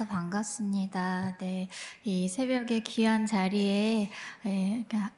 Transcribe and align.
만나서 0.00 0.06
반갑습니다. 0.06 1.36
네, 1.38 1.68
이 2.04 2.28
새벽에 2.28 2.80
귀한 2.80 3.26
자리에 3.26 4.10
예, 4.46 4.84
그러니까 4.88 5.10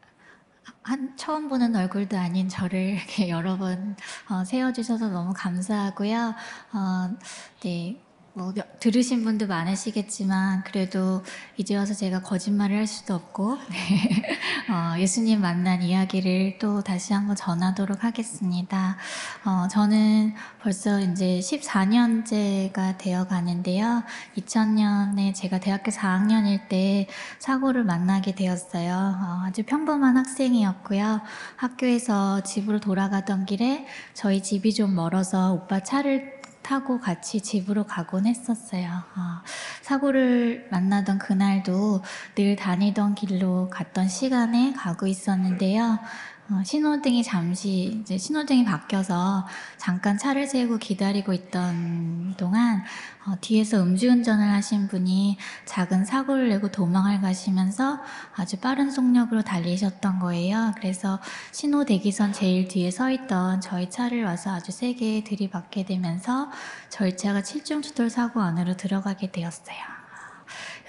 한 0.82 1.16
처음 1.16 1.48
보는 1.48 1.74
얼굴도 1.76 2.16
아닌 2.18 2.48
저를 2.48 2.96
여러 3.28 3.56
번 3.56 3.96
어, 4.28 4.44
세워주셔서 4.44 5.08
너무 5.08 5.32
감사하고요. 5.36 6.34
어, 6.72 7.16
네. 7.62 8.01
뭐 8.34 8.50
몇- 8.54 8.80
들으신 8.80 9.24
분도 9.24 9.46
많으시겠지만 9.46 10.64
그래도 10.64 11.22
이제 11.58 11.76
와서 11.76 11.92
제가 11.92 12.22
거짓말을 12.22 12.78
할 12.78 12.86
수도 12.86 13.14
없고 13.14 13.58
네. 13.68 14.22
어, 14.72 14.98
예수님 14.98 15.42
만난 15.42 15.82
이야기를 15.82 16.56
또 16.58 16.80
다시 16.82 17.12
한번 17.12 17.36
전하도록 17.36 18.02
하겠습니다. 18.04 18.96
어, 19.44 19.68
저는 19.68 20.32
벌써 20.62 20.98
이제 21.00 21.40
14년째가 21.40 22.96
되어 22.96 23.26
가는데요. 23.26 24.02
2000년에 24.38 25.34
제가 25.34 25.60
대학교 25.60 25.90
4학년일 25.90 26.68
때 26.70 27.08
사고를 27.38 27.84
만나게 27.84 28.34
되었어요. 28.34 28.94
어, 28.94 29.42
아주 29.44 29.62
평범한 29.64 30.16
학생이었고요. 30.16 31.20
학교에서 31.56 32.40
집으로 32.42 32.80
돌아가던 32.80 33.44
길에 33.44 33.86
저희 34.14 34.42
집이 34.42 34.72
좀 34.72 34.94
멀어서 34.94 35.52
오빠 35.52 35.80
차를 35.80 36.40
타고 36.62 37.00
같이 37.00 37.40
집으로 37.40 37.84
가곤 37.84 38.26
했었어요. 38.26 38.88
어, 38.88 39.42
사고를 39.82 40.68
만나던 40.70 41.18
그날도 41.18 42.02
늘 42.34 42.56
다니던 42.56 43.14
길로 43.14 43.68
갔던 43.70 44.08
시간에 44.08 44.72
가고 44.72 45.06
있었는데요. 45.06 45.98
어, 46.50 46.60
신호등이 46.64 47.22
잠시 47.22 48.00
이제 48.00 48.18
신호등이 48.18 48.64
바뀌어서 48.64 49.46
잠깐 49.76 50.18
차를 50.18 50.48
세우고 50.48 50.78
기다리고 50.78 51.32
있던 51.32 52.34
동안 52.36 52.82
어, 53.24 53.36
뒤에서 53.40 53.80
음주운전을 53.80 54.50
하신 54.50 54.88
분이 54.88 55.38
작은 55.66 56.04
사고를 56.04 56.48
내고 56.48 56.68
도망을 56.72 57.20
가시면서 57.20 58.00
아주 58.34 58.58
빠른 58.58 58.90
속력으로 58.90 59.42
달리셨던 59.42 60.18
거예요. 60.18 60.72
그래서 60.76 61.20
신호 61.52 61.84
대기선 61.84 62.32
제일 62.32 62.66
뒤에 62.66 62.90
서 62.90 63.10
있던 63.10 63.60
저희 63.60 63.88
차를 63.88 64.24
와서 64.24 64.50
아주 64.50 64.72
세게 64.72 65.22
들이받게 65.22 65.84
되면서 65.84 66.50
저희 66.88 67.16
차가 67.16 67.42
칠중추돌 67.42 68.10
사고 68.10 68.40
안으로 68.40 68.76
들어가게 68.76 69.30
되었어요. 69.30 70.01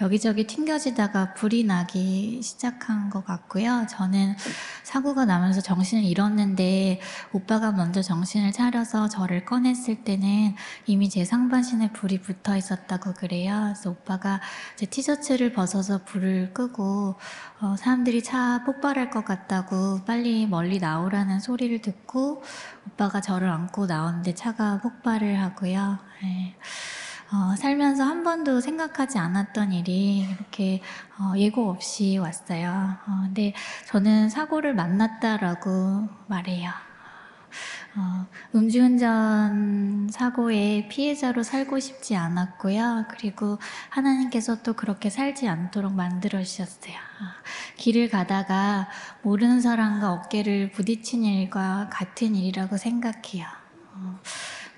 여기저기 0.01 0.47
튕겨지다가 0.47 1.33
불이 1.33 1.63
나기 1.65 2.41
시작한 2.41 3.09
것 3.09 3.25
같고요. 3.25 3.85
저는 3.89 4.35
사고가 4.83 5.25
나면서 5.25 5.61
정신을 5.61 6.03
잃었는데 6.03 6.99
오빠가 7.31 7.71
먼저 7.71 8.01
정신을 8.01 8.51
차려서 8.51 9.09
저를 9.09 9.45
꺼냈을 9.45 10.03
때는 10.03 10.55
이미 10.85 11.09
제 11.09 11.23
상반신에 11.25 11.91
불이 11.91 12.21
붙어 12.21 12.57
있었다고 12.57 13.13
그래요. 13.13 13.61
그래서 13.65 13.91
오빠가 13.91 14.41
제 14.75 14.85
티셔츠를 14.85 15.53
벗어서 15.53 16.03
불을 16.03 16.53
끄고 16.53 17.15
어, 17.61 17.75
사람들이 17.77 18.23
차 18.23 18.63
폭발할 18.65 19.09
것 19.09 19.23
같다고 19.25 20.03
빨리 20.05 20.47
멀리 20.47 20.79
나오라는 20.79 21.39
소리를 21.39 21.81
듣고 21.81 22.43
오빠가 22.87 23.21
저를 23.21 23.49
안고 23.49 23.85
나오는데 23.85 24.33
차가 24.33 24.79
폭발을 24.81 25.39
하고요. 25.39 25.99
네. 26.21 26.55
어, 27.33 27.55
살면서 27.55 28.03
한 28.03 28.23
번도 28.23 28.61
생각하지 28.61 29.17
않았던 29.17 29.73
일이 29.73 30.19
이렇게 30.19 30.81
어, 31.17 31.35
예고 31.35 31.71
없이 31.71 32.19
왔어요. 32.19 32.69
어, 33.07 33.21
근데 33.23 33.53
저는 33.87 34.29
사고를 34.29 34.75
만났다라고 34.75 36.07
말해요. 36.27 36.69
어, 37.95 38.27
음주운전 38.53 40.09
사고의 40.11 40.87
피해자로 40.89 41.41
살고 41.41 41.79
싶지 41.79 42.15
않았고요. 42.15 43.05
그리고 43.09 43.57
하나님께서 43.89 44.61
또 44.61 44.73
그렇게 44.73 45.09
살지 45.09 45.47
않도록 45.47 45.91
만들어 45.91 46.43
주셨어요. 46.43 46.93
아, 46.93 47.33
길을 47.77 48.09
가다가 48.09 48.89
모르는 49.23 49.59
사람과 49.59 50.11
어깨를 50.11 50.71
부딪힌 50.71 51.23
일과 51.23 51.89
같은 51.91 52.35
일이라고 52.35 52.77
생각해요. 52.77 53.47
어, 53.95 54.19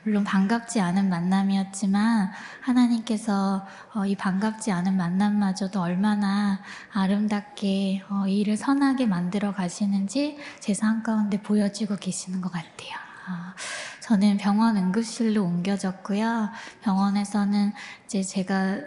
물론 0.05 0.23
반갑지 0.23 0.79
않은 0.81 1.09
만남이었지만 1.09 2.31
하나님께서 2.61 3.65
어, 3.95 4.05
이 4.05 4.15
반갑지 4.15 4.71
않은 4.71 4.95
만남마저도 4.95 5.81
얼마나 5.81 6.59
아름답게 6.93 8.03
어, 8.09 8.27
이 8.27 8.41
일을 8.41 8.55
선하게 8.55 9.07
만들어 9.07 9.51
가시는지 9.51 10.37
제 10.59 10.75
삶 10.75 11.01
가운데 11.01 11.41
보여주고 11.41 11.95
계시는 11.95 12.41
것 12.41 12.51
같아요. 12.51 12.91
아, 13.27 13.55
저는 14.01 14.37
병원 14.37 14.77
응급실로 14.77 15.43
옮겨졌고요. 15.43 16.49
병원에서는 16.83 17.73
이제 18.05 18.21
제가 18.21 18.77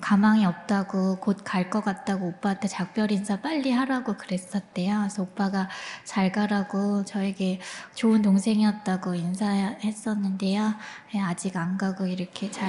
가망이 0.00 0.44
없다고 0.46 1.16
곧 1.20 1.44
갈 1.44 1.70
것 1.70 1.84
같다고 1.84 2.28
오빠한테 2.28 2.68
작별 2.68 3.10
인사 3.12 3.40
빨리 3.40 3.70
하라고 3.72 4.16
그랬었대요. 4.16 4.98
그래서 5.00 5.22
오빠가 5.22 5.68
잘 6.04 6.32
가라고 6.32 7.04
저에게 7.04 7.60
좋은 7.94 8.22
동생이었다고 8.22 9.14
인사했었는데요. 9.14 10.74
네, 11.12 11.20
아직 11.20 11.56
안 11.56 11.76
가고 11.78 12.06
이렇게 12.06 12.50
잘 12.50 12.68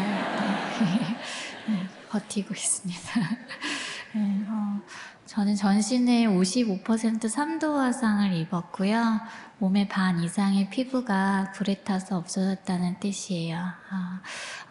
네, 0.80 1.18
네, 1.74 1.88
버티고 2.10 2.54
있습니다. 2.54 3.02
네, 4.14 4.46
어, 4.50 4.82
저는 5.32 5.56
전신에 5.56 6.26
55% 6.26 6.84
3도 7.22 7.76
화상을 7.76 8.34
입었고요. 8.34 9.22
몸의 9.60 9.88
반 9.88 10.22
이상의 10.22 10.70
피부가 10.70 11.54
불에 11.56 11.76
타서 11.86 12.18
없어졌다는 12.18 13.00
뜻이에요. 13.00 13.58
아, 13.58 14.22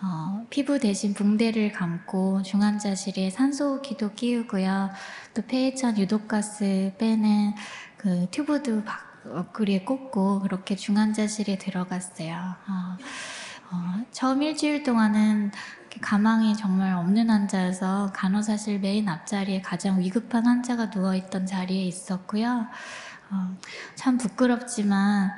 어, 0.02 0.44
피부 0.50 0.78
대신 0.78 1.14
붕대를 1.14 1.72
감고 1.72 2.42
중환자실에 2.42 3.30
산소호기도 3.30 4.12
끼우고요. 4.12 4.90
또 5.32 5.40
폐해천 5.46 5.96
유독가스 5.96 6.92
빼는 6.98 7.54
그 7.96 8.26
튜브도 8.30 8.84
박- 8.84 9.24
옆구리에 9.34 9.84
꽂고 9.84 10.40
그렇게 10.40 10.76
중환자실에 10.76 11.56
들어갔어요. 11.56 12.34
어, 12.36 12.96
어, 13.72 14.04
처음 14.12 14.42
일주일 14.42 14.82
동안은 14.82 15.52
가망이 16.00 16.56
정말 16.56 16.94
없는 16.94 17.28
환자여서 17.28 18.12
간호사실 18.14 18.78
메인 18.80 19.08
앞자리에 19.08 19.62
가장 19.62 19.98
위급한 20.00 20.46
환자가 20.46 20.86
누워있던 20.86 21.46
자리에 21.46 21.84
있었고요. 21.84 22.66
어, 23.30 23.56
참 23.94 24.18
부끄럽지만 24.18 25.32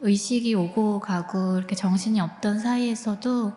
의식이 0.00 0.54
오고 0.54 1.00
가고 1.00 1.56
이렇게 1.56 1.74
정신이 1.74 2.20
없던 2.20 2.58
사이에서도 2.58 3.52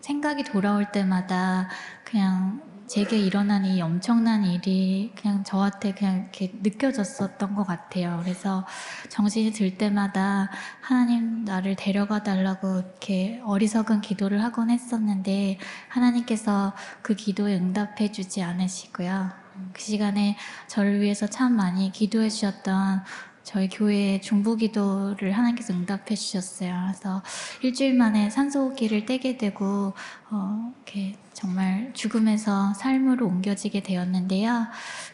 생각이 0.00 0.44
돌아올 0.44 0.92
때마다 0.92 1.68
그냥 2.04 2.62
제게 2.86 3.18
일어난 3.18 3.64
이 3.64 3.82
엄청난 3.82 4.44
일이 4.44 5.12
그냥 5.20 5.42
저한테 5.42 5.92
그냥 5.92 6.20
이렇게 6.20 6.52
느껴졌었던 6.62 7.54
것 7.54 7.66
같아요. 7.66 8.20
그래서 8.22 8.64
정신이 9.08 9.52
들 9.52 9.76
때마다 9.76 10.50
하나님 10.80 11.44
나를 11.44 11.74
데려가 11.74 12.22
달라고 12.22 12.78
이렇게 12.78 13.40
어리석은 13.44 14.02
기도를 14.02 14.42
하곤 14.44 14.70
했었는데 14.70 15.58
하나님께서 15.88 16.74
그 17.02 17.14
기도에 17.14 17.56
응답해 17.56 18.12
주지 18.12 18.42
않으시고요. 18.42 19.30
그 19.72 19.82
시간에 19.82 20.36
저를 20.68 21.00
위해서 21.00 21.26
참 21.26 21.56
많이 21.56 21.90
기도해 21.90 22.28
주셨던 22.28 23.02
저희 23.42 23.68
교회 23.68 24.20
중보 24.20 24.56
기도를 24.56 25.32
하나님께서 25.32 25.72
응답해 25.72 26.16
주셨어요. 26.16 26.74
그래서 26.88 27.22
일주일 27.62 27.94
만에 27.94 28.28
산소호흡기를 28.28 29.06
떼게 29.06 29.38
되고 29.38 29.94
어, 30.30 30.72
이렇게 30.84 31.16
정말 31.36 31.90
죽음에서 31.92 32.72
삶으로 32.72 33.26
옮겨지게 33.26 33.82
되었는데요. 33.82 34.68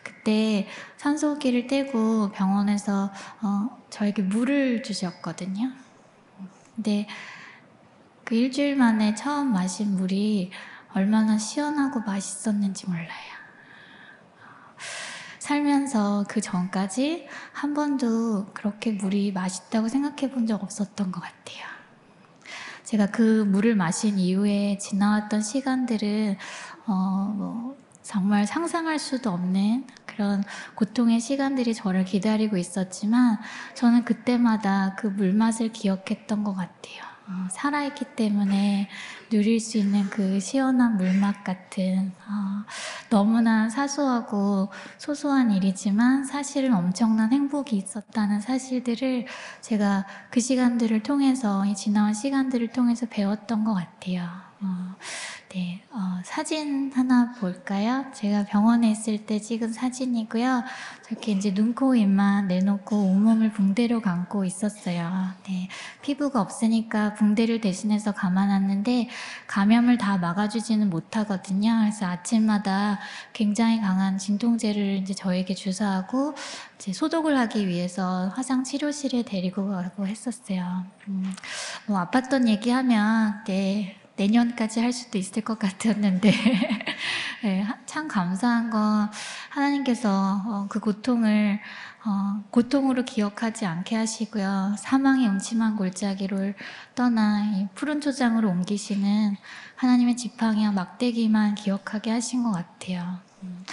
그때 0.05 0.69
산소호흡기를 0.99 1.67
떼고 1.67 2.31
병원에서 2.31 3.13
어, 3.43 3.83
저에게 3.91 4.23
물을 4.23 4.85
주셨거든요. 4.85 5.73
근데 6.77 7.09
그 8.23 8.37
일주일 8.37 8.77
만에 8.77 9.17
처음 9.17 9.53
마신 9.53 9.97
물이 9.97 10.53
얼마나 10.95 11.39
시원하고 11.39 12.01
맛있었는지 12.03 12.87
몰라요. 12.87 13.09
살면서 15.41 16.27
그 16.29 16.41
전까지 16.41 17.27
한 17.53 17.75
번도 17.75 18.53
그렇게 18.55 18.93
물이 18.93 19.33
맛있다고 19.33 19.89
생각해 19.89 20.31
본 20.31 20.47
적 20.47 20.63
없었던 20.63 21.11
것 21.11 21.21
같아요. 21.21 21.72
제가 22.93 23.07
그 23.07 23.45
물을 23.45 23.75
마신 23.75 24.19
이후에 24.19 24.77
지나왔던 24.77 25.41
시간들은 25.41 26.37
어, 26.87 27.35
뭐 27.35 27.77
정말 28.03 28.47
상상할 28.47 28.99
수도 28.99 29.31
없는 29.31 29.87
그런 30.05 30.45
고통의 30.75 31.19
시간들이 31.19 31.73
저를 31.73 32.05
기다리고 32.05 32.59
있었지만 32.59 33.39
저는 33.73 34.05
그때마다 34.05 34.95
그 34.97 35.07
물맛을 35.07 35.73
기억했던 35.73 36.45
것 36.45 36.53
같아요. 36.53 37.12
어, 37.33 37.49
살아있기 37.51 38.05
때문에 38.15 38.91
누릴 39.31 39.59
수 39.59 39.79
있는 39.79 40.11
그 40.11 40.39
시원한 40.39 40.99
물맛 40.99 41.45
같은 41.45 42.13
어, 42.29 42.65
너무나 43.09 43.71
사소하고 43.71 44.69
소소한 44.99 45.51
일이지만 45.51 46.25
사실은 46.25 46.75
엄청난 46.75 47.33
행복이 47.33 47.75
있었다는 47.75 48.43
사실들을 48.43 49.27
제가 49.63 50.07
그 50.31 50.41
시간들을 50.41 51.03
통해서 51.03 51.65
이 51.65 51.75
지나온 51.75 52.13
시간들을 52.13 52.69
통해서 52.69 53.07
배웠던 53.07 53.65
것 53.65 53.73
같아요. 53.73 54.29
어, 54.61 54.95
네, 55.55 55.83
어, 55.91 56.23
사진 56.25 56.91
하나 56.95 57.35
볼까요? 57.39 58.07
제가 58.15 58.47
병원에 58.47 58.91
있을 58.91 59.27
때 59.27 59.39
찍은 59.39 59.75
사진이고요. 59.75 60.63
저렇게 61.03 61.33
이제 61.33 61.53
눈, 61.53 61.75
코, 61.75 61.95
입만 61.95 62.49
내놓고 62.49 62.97
온몸을 62.97 63.53
붕대로 63.53 64.01
감고 64.01 64.47
있었어요. 64.47 65.13
네, 65.47 65.69
피부가 66.01 66.41
없으니까 66.41 67.13
붕대를 67.13 67.61
대신해서 67.61 68.13
감아놨는데 68.13 69.11
감염을 69.47 69.99
다 69.99 70.17
막아주지는 70.17 70.89
못하거든요. 70.89 71.81
그래서 71.81 72.07
아침마다 72.07 72.99
굉장히 73.35 73.79
강한 73.79 74.17
진통제를 74.17 75.01
이제 75.03 75.13
저에게 75.13 75.55
주사하고 75.55 76.35
이제 76.77 76.95
소독을 76.95 77.37
하기 77.41 77.69
위해서 77.69 78.29
화상 78.29 78.65
치료실에 78.65 79.25
데리고 79.25 79.69
가고 79.69 80.07
했었어요. 80.07 80.87
음, 81.09 81.35
뭐 81.85 82.03
아팠던 82.07 82.49
얘기하면 82.49 83.45
네. 83.45 83.99
내년까지 84.17 84.81
할 84.81 84.93
수도 84.93 85.19
있을 85.19 85.43
것 85.43 85.59
같았는데 85.59 86.33
네, 87.43 87.61
하- 87.63 87.79
참 87.87 88.09
감사한 88.09 88.71
건 88.71 89.11
하나님께서 89.51 90.43
어, 90.47 90.67
그 90.69 90.81
고통을 90.81 91.61
어, 92.05 92.43
고통으로 92.51 93.05
기억하지 93.05 93.65
않게 93.65 93.97
하시고요 93.97 94.75
사망의 94.79 95.29
음침한 95.29 95.77
골짜기를 95.77 96.55
떠나 96.95 97.45
이 97.45 97.69
푸른 97.75 98.01
초장으로 98.01 98.49
옮기시는 98.51 99.37
하나님의 99.77 100.17
지팡이와 100.17 100.73
막대기만 100.73 101.55
기억하게 101.55 102.11
하신 102.11 102.43
것 102.43 102.53
같아요. 102.53 103.19
음, 103.43 103.65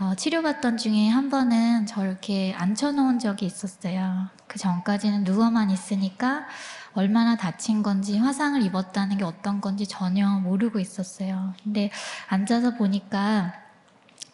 어, 0.00 0.14
치료받던 0.16 0.76
중에 0.76 1.08
한 1.08 1.30
번은 1.30 1.86
저렇게 1.86 2.52
앉혀놓은 2.56 3.20
적이 3.20 3.46
있었어요. 3.46 4.28
그 4.48 4.58
전까지는 4.58 5.22
누워만 5.24 5.70
있으니까 5.70 6.46
얼마나 6.94 7.36
다친 7.36 7.82
건지 7.82 8.18
화상을 8.18 8.62
입었다는 8.62 9.18
게 9.18 9.24
어떤 9.24 9.60
건지 9.60 9.86
전혀 9.86 10.28
모르고 10.28 10.78
있었어요. 10.78 11.54
근데 11.62 11.90
앉아서 12.28 12.74
보니까 12.74 13.52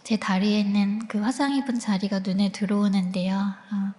제 0.02 0.18
다리에 0.18 0.60
있는 0.60 1.06
그 1.08 1.20
화상 1.20 1.54
입은 1.54 1.78
자리가 1.78 2.20
눈에 2.20 2.52
들어오는데요. 2.52 3.36
어, 3.36 3.92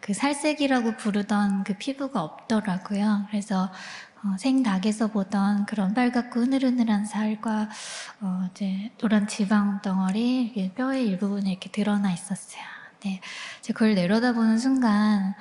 그 0.00 0.12
살색이라고 0.14 0.96
부르던 0.96 1.64
그 1.64 1.74
피부가 1.74 2.22
없더라고요. 2.22 3.26
그래서 3.30 3.70
어, 4.24 4.36
생닭에서 4.38 5.08
보던 5.08 5.66
그런 5.66 5.94
빨갛고 5.94 6.40
흐느흐느한 6.40 7.04
살과 7.04 7.68
어, 8.20 8.48
이제 8.50 8.90
노란 8.98 9.28
지방 9.28 9.80
덩어리 9.82 10.72
뼈의 10.74 11.06
일부분에 11.06 11.50
이렇게 11.50 11.70
드러나 11.70 12.12
있었어요. 12.12 12.75
네, 13.04 13.20
제가 13.62 13.78
그걸 13.78 13.94
내려다보는 13.94 14.58
순간 14.58 15.34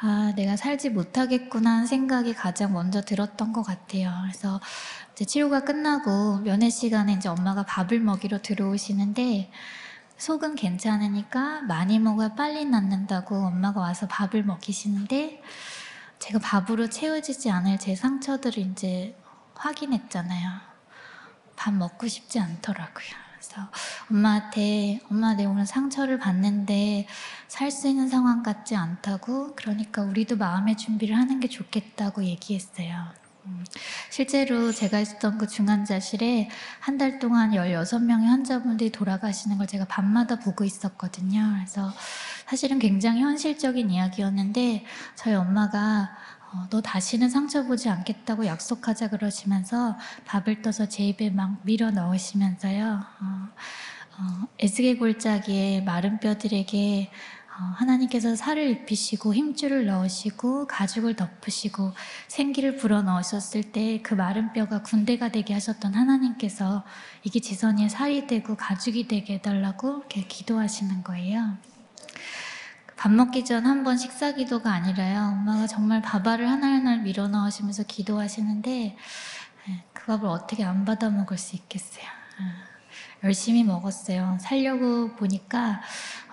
아, 0.00 0.32
내가 0.36 0.56
살지 0.56 0.90
못하겠구나 0.90 1.70
하는 1.70 1.86
생각이 1.86 2.34
가장 2.34 2.72
먼저 2.72 3.00
들었던 3.00 3.52
것 3.52 3.62
같아요. 3.62 4.12
그래서 4.22 4.60
이제 5.12 5.24
치료가 5.24 5.60
끝나고 5.60 6.38
면회 6.38 6.70
시간에 6.70 7.14
이제 7.14 7.28
엄마가 7.28 7.64
밥을 7.64 7.98
먹이러 7.98 8.40
들어오시는데 8.40 9.50
속은 10.18 10.54
괜찮으니까 10.54 11.62
많이 11.62 11.98
먹어야 11.98 12.34
빨리 12.34 12.64
낫는다고 12.64 13.36
엄마가 13.36 13.80
와서 13.80 14.06
밥을 14.06 14.44
먹이시는데 14.44 15.42
제가 16.18 16.38
밥으로 16.40 16.88
채워지지 16.88 17.50
않을 17.50 17.78
제 17.78 17.94
상처들을 17.94 18.58
이제 18.58 19.16
확인했잖아요. 19.54 20.50
밥 21.56 21.72
먹고 21.74 22.06
싶지 22.06 22.38
않더라고요. 22.38 23.27
그래서 23.38 23.68
엄마한테 24.10 25.00
엄마 25.10 25.34
내 25.34 25.44
오늘 25.44 25.64
상처를 25.66 26.18
받는데 26.18 27.06
살 27.46 27.70
수 27.70 27.86
있는 27.88 28.08
상황 28.08 28.42
같지 28.42 28.74
않다고 28.76 29.54
그러니까 29.54 30.02
우리도 30.02 30.36
마음의 30.36 30.76
준비를 30.76 31.16
하는 31.16 31.38
게 31.38 31.48
좋겠다고 31.48 32.24
얘기했어요. 32.24 33.12
음, 33.46 33.64
실제로 34.10 34.72
제가 34.72 34.98
있었던 35.00 35.38
그 35.38 35.46
중환자실에 35.46 36.48
한 36.80 36.98
달 36.98 37.18
동안 37.20 37.52
16명의 37.52 38.26
환자분들이 38.26 38.90
돌아가시는 38.90 39.58
걸 39.58 39.66
제가 39.66 39.84
밤마다 39.84 40.36
보고 40.40 40.64
있었거든요. 40.64 41.52
그래서 41.54 41.92
사실은 42.46 42.78
굉장히 42.78 43.20
현실적인 43.22 43.90
이야기였는데 43.90 44.84
저희 45.14 45.34
엄마가 45.34 46.10
어, 46.52 46.66
너 46.70 46.80
다시는 46.80 47.28
상처 47.28 47.64
보지 47.64 47.88
않겠다고 47.90 48.46
약속하자 48.46 49.10
그러시면서 49.10 49.96
밥을 50.24 50.62
떠서 50.62 50.88
제 50.88 51.04
입에 51.04 51.30
막 51.30 51.58
밀어 51.64 51.90
넣으시면서요. 51.90 53.04
어, 53.20 53.48
어, 54.18 54.48
에스겔 54.58 54.98
골짜기에 54.98 55.82
마른 55.82 56.18
뼈들에게 56.20 57.10
어, 57.58 57.62
하나님께서 57.76 58.34
살을 58.36 58.70
입히시고 58.70 59.34
힘줄을 59.34 59.86
넣으시고 59.86 60.66
가죽을 60.68 61.16
덮으시고 61.16 61.92
생기를 62.28 62.76
불어 62.76 63.02
넣으셨을 63.02 63.72
때 63.72 64.00
그 64.02 64.14
마른 64.14 64.52
뼈가 64.52 64.82
군대가 64.82 65.28
되게 65.30 65.52
하셨던 65.54 65.92
하나님께서 65.94 66.84
이게 67.24 67.40
지선이의 67.40 67.90
살이 67.90 68.26
되고 68.26 68.56
가죽이 68.56 69.06
되게 69.08 69.34
해달라고 69.34 69.98
이렇게 69.98 70.22
기도하시는 70.26 71.02
거예요. 71.02 71.58
밥 72.98 73.12
먹기 73.12 73.44
전 73.44 73.64
한 73.66 73.84
번 73.84 73.96
식사 73.96 74.32
기도가 74.32 74.72
아니라요. 74.72 75.20
엄마가 75.32 75.66
정말 75.66 76.02
밥알을 76.02 76.48
하나하나 76.48 76.96
밀어 76.96 77.28
넣으시면서 77.28 77.84
기도하시는데 77.84 78.96
예, 79.68 79.84
그 79.92 80.06
밥을 80.06 80.26
어떻게 80.28 80.64
안 80.64 80.84
받아 80.84 81.08
먹을 81.10 81.38
수 81.38 81.54
있겠어요. 81.56 82.04
아, 82.04 82.64
열심히 83.24 83.62
먹었어요. 83.64 84.38
살려고 84.40 85.14
보니까 85.16 85.80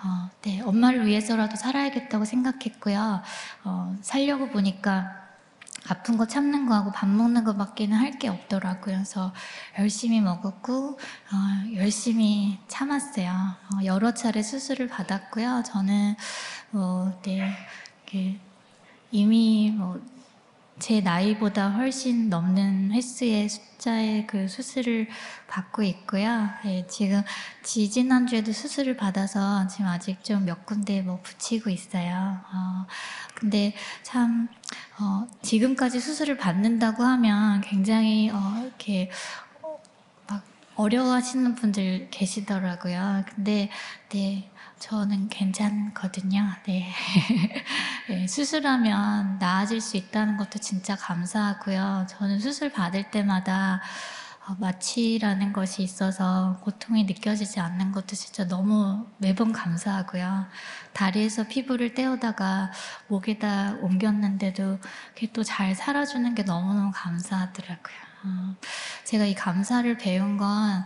어, 0.04 0.30
네, 0.44 0.62
엄마를 0.62 1.06
위해서라도 1.06 1.56
살아야겠다고 1.56 2.26
생각했고요. 2.26 3.22
어, 3.64 3.96
살려고 4.02 4.50
보니까 4.50 5.25
아픈 5.88 6.18
거 6.18 6.26
참는 6.28 6.66
거하고 6.66 6.92
밥 6.92 7.08
먹는 7.08 7.44
거밖에는 7.44 7.98
할 7.98 8.16
게 8.18 8.30
없더라고요. 8.30 8.96
그래서 8.96 9.34
열심히 9.80 10.22
먹었고 10.22 10.98
어, 10.98 11.76
열심히 11.76 12.58
참았어요. 12.68 13.30
어, 13.32 13.86
여러 13.86 14.14
차례 14.14 14.42
수술을 14.42 14.88
받았고요. 14.88 15.64
저는 15.66 16.16
어, 16.74 17.20
네, 17.24 17.52
이미 19.12 19.72
뭐 19.76 20.00
제 20.78 21.00
나이보다 21.00 21.70
훨씬 21.70 22.30
넘는 22.30 22.92
횟수의 22.92 23.48
숫자의 23.48 24.28
그 24.28 24.50
수술을 24.50 25.08
받고 25.48 25.84
있고요. 25.84 26.50
예, 26.66 26.86
지금 26.88 27.24
지지난 27.64 28.28
주에도 28.28 28.51
수술을 28.51 28.98
받아서 28.98 29.68
지금 29.68 29.88
아직 29.88 30.22
좀 30.24 30.44
몇 30.46 30.65
군데 30.65 31.01
뭐 31.01 31.22
붙이고 31.24 31.70
있어요. 31.70 32.13
어, 32.54 32.86
근데 33.36 33.74
참 34.04 34.50
어, 34.98 35.28
지금까지 35.42 36.00
수술을 36.00 36.38
받는다고 36.38 37.04
하면 37.04 37.62
굉장히 37.62 38.30
어, 38.30 38.62
이렇게 38.64 39.12
어, 39.62 39.78
막 40.28 40.44
어려워하시는 40.75 41.56
분들 41.56 42.10
계시더라고요. 42.12 43.24
근데 43.36 43.70
네 44.10 44.50
저는 44.80 45.30
괜찮거든요. 45.30 46.46
네. 46.68 46.92
네, 48.08 48.28
수술하면 48.28 49.40
나아질 49.40 49.82
수 49.82 49.98
있다는 49.98 50.38
것도 50.38 50.60
진짜 50.60 50.96
감사하고요. 50.96 52.08
저는 52.10 52.40
수술 52.40 52.72
받을 52.72 53.10
때마다 53.12 53.75
어, 53.75 54.25
마취라는 54.60 55.54
것이 55.54 55.82
있어서 55.82 56.60
고통이 56.64 57.06
느껴지지 57.06 57.60
않는 57.60 57.92
것도 57.92 58.16
진짜 58.16 58.48
너무 58.48 59.08
매번 59.18 59.52
감사하고요. 59.52 60.46
다리에서 60.94 61.48
피부를 61.48 61.94
떼어다가 61.96 62.72
목에다 63.08 63.78
옮겼는데도 63.82 64.80
그게 65.14 65.32
또 65.32 65.44
잘 65.44 65.75
살아주는 65.75 66.36
게 66.36 66.44
너무너무 66.44 66.92
감사하더라고요. 66.94 67.96
어, 68.25 68.56
제가 69.04 69.25
이 69.25 69.36
감사를 69.36 69.98
배운 69.98 70.38
건 70.38 70.84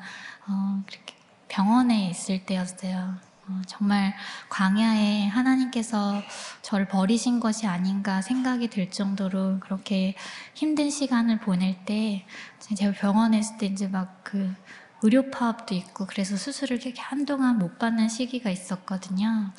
어, 0.48 0.84
그렇게 0.86 1.16
병원에 1.48 2.10
있을 2.10 2.46
때였어요. 2.46 3.29
어, 3.50 3.62
정말 3.68 4.16
광야에 4.50 5.28
하나님께서 5.28 6.22
저를 6.62 6.88
버리신 6.88 7.40
것이 7.40 7.66
아닌가 7.68 8.22
생각이 8.22 8.70
들 8.70 8.92
정도로 8.92 9.60
그렇게 9.60 10.16
힘든 10.54 10.90
시간을 10.90 11.40
보낼 11.40 11.84
때 11.86 12.26
제가 12.60 12.94
병원에 12.94 13.40
있을 13.40 13.58
때 13.58 13.66
이제 13.66 13.88
막 13.88 14.20
그 14.30 14.54
의료 15.02 15.32
파업도 15.32 15.74
있고 15.74 16.06
그래서 16.06 16.38
수술을 16.38 16.86
이렇게 16.86 17.02
한동안 17.02 17.58
못 17.58 17.80
받는 17.80 18.10
시기가 18.10 18.52
있었거든요. 18.52 19.52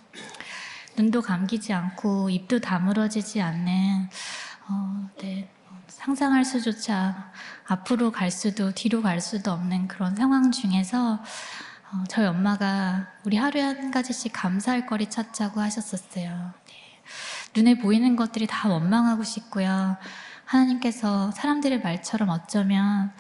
눈도 0.97 1.23
감기지 1.23 1.73
않고 1.73 2.31
입도 2.31 2.61
다물어지지 2.61 3.41
않는 3.41 4.09
어, 4.69 5.11
네, 5.21 5.51
상상할 5.89 6.45
수조차 6.45 7.33
앞으로 7.67 8.13
갈 8.13 8.31
수도 8.31 8.73
뒤로 8.73 9.03
갈 9.03 9.21
수도 9.21 9.51
없는 9.51 9.89
그런 9.89 10.15
상황 10.15 10.53
중에서 10.53 11.21
어, 11.93 12.05
저희 12.09 12.27
엄마가 12.27 13.09
우리 13.25 13.37
하루에 13.37 13.63
한 13.63 13.91
가지씩 13.91 14.33
감사할 14.33 14.87
거리 14.87 15.11
찾자고 15.11 15.61
하셨었어요. 15.61 16.53
네. 16.69 16.75
눈에 17.57 17.79
보이는 17.79 18.15
것들이 18.15 18.47
다 18.47 18.69
원망하고 18.69 19.25
싶고요. 19.25 19.97
하나님께서 20.45 21.33
사람들의 21.33 21.81
말처럼 21.81 22.29
어쩌면 22.29 23.13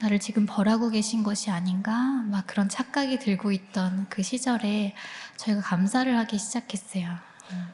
나를 0.00 0.18
지금 0.18 0.44
벌하고 0.44 0.90
계신 0.90 1.22
것이 1.22 1.50
아닌가 1.50 1.92
막 2.26 2.46
그런 2.46 2.68
착각이 2.68 3.18
들고 3.18 3.52
있던 3.52 4.06
그 4.10 4.22
시절에 4.22 4.94
저희가 5.36 5.62
감사를 5.62 6.14
하기 6.18 6.38
시작했어요. 6.38 7.16
음. 7.52 7.68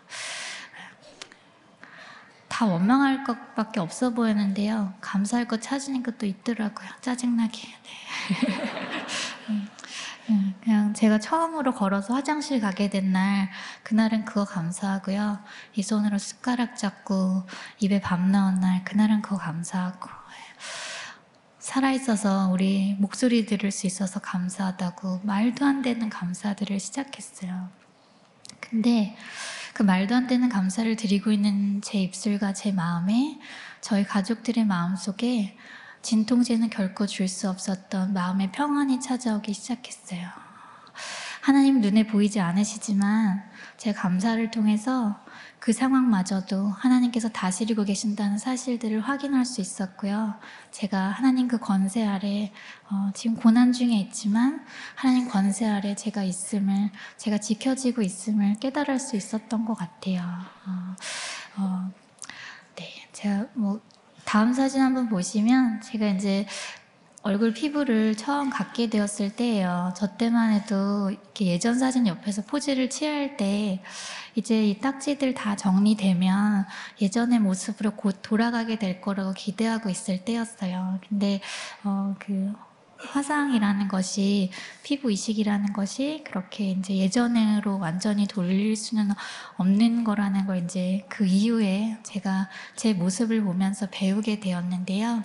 다 2.49 2.67
원망할 2.67 3.25
것밖에 3.25 3.81
없어 3.81 4.11
보였는데요. 4.11 4.95
감사할 5.01 5.47
것 5.47 5.61
찾으니까 5.61 6.13
또 6.19 6.25
있더라고요. 6.25 6.89
짜증나게. 7.01 7.69
네. 7.69 8.86
음, 10.29 10.35
음, 10.35 10.55
그냥 10.63 10.95
제가 10.95 11.19
처음으로 11.19 11.75
걸어서 11.75 12.15
화장실 12.15 12.61
가게 12.61 12.91
된 12.91 13.13
날, 13.13 13.51
그날은 13.83 14.25
그거 14.25 14.45
감사하고요. 14.45 15.39
이 15.75 15.83
손으로 15.83 16.19
숟가락 16.19 16.77
잡고 16.77 17.47
입에 17.81 18.01
밥 18.01 18.21
넣은 18.21 18.61
날, 18.61 18.85
그날은 18.85 19.23
그거 19.23 19.37
감사하고. 19.37 20.09
살아있어서 21.59 22.51
우리 22.53 22.95
목소리 23.01 23.45
들을 23.45 23.73
수 23.73 23.89
있어서 23.89 24.21
감사하다고 24.21 25.23
말도 25.25 25.65
안 25.65 25.83
되는 25.83 26.09
감사들을 26.09 26.79
시작했어요. 26.79 27.69
근데 28.61 29.17
그 29.75 29.83
말도 29.83 30.15
안 30.15 30.27
되는 30.29 30.49
감사를 30.49 30.95
드리고 30.95 31.33
있는 31.33 31.81
제 31.83 31.99
입술과 31.99 32.53
제 32.53 32.71
마음에 32.71 33.39
저희 33.81 34.05
가족들의 34.05 34.65
마음 34.65 34.95
속에 34.95 35.57
진통제는 36.07 36.71
결코 36.71 37.05
줄 37.05 37.27
수 37.27 37.51
없었던 37.51 38.13
마음의 38.13 38.53
평안이 38.53 39.01
찾아오기 39.01 39.53
시작했어요. 39.53 40.29
하나님 41.41 41.81
눈에 41.81 42.07
보이지 42.07 42.39
않으시지만 42.39 43.43
제 43.77 43.93
감사를 43.93 44.49
통해서 44.53 45.21
그 45.59 45.73
상황마저도 45.73 46.69
하나님께서 46.69 47.29
다스리고 47.31 47.83
계신다는 47.83 48.39
사실들을 48.39 49.01
확인할 49.01 49.45
수 49.45 49.61
있었고요. 49.61 50.37
제가 50.71 50.97
하나님 51.11 51.49
그 51.49 51.59
권세 51.59 52.07
아래 52.07 52.53
어, 52.89 53.11
지금 53.13 53.35
고난 53.35 53.73
중에 53.73 53.97
있지만 53.99 54.65
하나님 54.95 55.29
권세 55.29 55.67
아래 55.67 55.97
제가 55.97 56.23
있음을 56.23 56.91
제가 57.17 57.39
지켜지고 57.39 58.03
있음을 58.03 58.55
깨달을 58.61 59.01
수 59.01 59.17
있었던 59.17 59.65
것 59.65 59.75
같아요. 59.75 60.23
어, 60.67 60.97
어, 61.57 61.91
네, 62.77 63.09
제가 63.13 63.47
뭐 63.55 63.81
다음 64.27 64.53
사진 64.53 64.83
한번 64.83 65.09
보시면 65.09 65.81
제가 65.83 66.09
이제 66.09 66.47
얼굴 67.23 67.53
피부를 67.53 68.17
처음 68.17 68.51
갖게 68.51 68.89
되었을 68.89 69.35
때예요. 69.35 69.95
저 69.97 70.17
때만 70.17 70.53
해도 70.53 71.11
이렇게 71.11 71.47
예전 71.47 71.79
사진 71.79 72.07
옆에서 72.07 72.43
포즈를 72.43 72.91
취할 72.91 73.37
때 73.37 73.83
이제 74.35 74.69
이 74.69 74.79
딱지들 74.81 75.35
다 75.35 75.57
정리되면 75.57 76.67
예전의 77.01 77.39
모습으로 77.41 77.93
곧 77.93 78.17
돌아가게 78.23 78.79
될 78.79 79.01
거라고 79.01 79.33
기대하고 79.33 79.89
있을 79.91 80.25
때였어요. 80.25 81.01
근데 81.09 81.41
어, 81.85 82.15
그 82.19 82.53
화상이라는 82.99 83.89
것이 83.89 84.51
피부 84.83 85.11
이식이라는 85.11 85.73
것이 85.73 86.23
그렇게 86.27 86.71
이제 86.71 86.97
예전으로 86.97 87.79
완전히 87.79 88.27
돌릴 88.27 88.77
수는 88.77 89.11
없는 89.57 90.05
거라는 90.05 90.47
걸 90.47 90.65
이제 90.65 91.05
그 91.09 91.27
이후에 91.27 91.99
제가 92.03 92.49
제 92.75 92.93
모습을 92.93 93.43
보면서 93.43 93.89
배우게 93.91 94.41
되었는데요. 94.41 95.23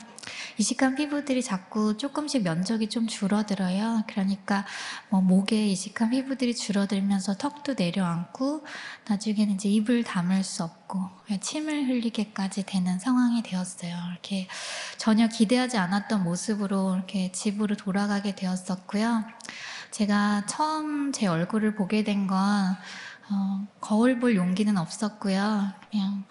이식한 0.57 0.95
피부들이 0.95 1.43
자꾸 1.43 1.97
조금씩 1.97 2.43
면적이 2.43 2.89
좀 2.89 3.07
줄어들어요. 3.07 4.03
그러니까 4.07 4.65
뭐 5.09 5.21
목에 5.21 5.67
이식한 5.67 6.11
피부들이 6.11 6.55
줄어들면서 6.55 7.37
턱도 7.37 7.75
내려앉고 7.77 8.65
나중에는 9.07 9.55
이제 9.55 9.69
입을 9.69 10.03
다물 10.03 10.43
수 10.43 10.63
없고 10.63 10.99
침을 11.41 11.87
흘리게까지 11.87 12.65
되는 12.65 12.99
상황이 12.99 13.41
되었어요. 13.43 13.95
이렇게 14.11 14.47
전혀 14.97 15.27
기대하지 15.27 15.77
않았던 15.77 16.23
모습으로 16.23 16.95
이렇게 16.95 17.31
집으로 17.31 17.75
돌아가게 17.75 18.35
되었었고요. 18.35 19.23
제가 19.91 20.45
처음 20.45 21.11
제 21.11 21.27
얼굴을 21.27 21.75
보게 21.75 22.03
된건 22.03 22.75
어, 23.29 23.67
거울 23.79 24.19
볼 24.19 24.35
용기는 24.35 24.77
없었고요. 24.77 25.71
그냥 25.89 26.23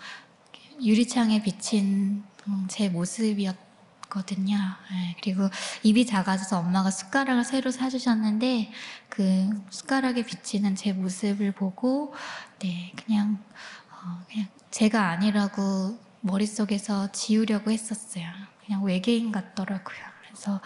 유리창에 0.83 1.43
비친 1.43 2.25
음, 2.47 2.67
제 2.69 2.89
모습이었. 2.89 3.70
거든요. 4.11 4.57
네, 4.91 5.17
그리고 5.23 5.49
입이 5.83 6.05
작아져서 6.07 6.59
엄마가 6.59 6.91
숟가락을 6.91 7.45
새로 7.45 7.71
사주셨는데 7.71 8.71
그 9.09 9.49
숟가락에 9.71 10.25
비치는 10.25 10.77
제 10.77 10.93
모습을 10.93 11.53
보고 11.53 12.13
네 12.59 12.93
그냥 13.03 13.43
어, 13.91 14.25
그냥 14.29 14.49
제가 14.71 15.09
아니라고 15.09 15.99
머릿속에서 16.21 17.11
지우려고 17.13 17.71
했었어요. 17.71 18.27
그냥 18.67 18.85
외계인 18.85 19.33
같더라고요. 19.33 19.99
그래서 20.23 20.61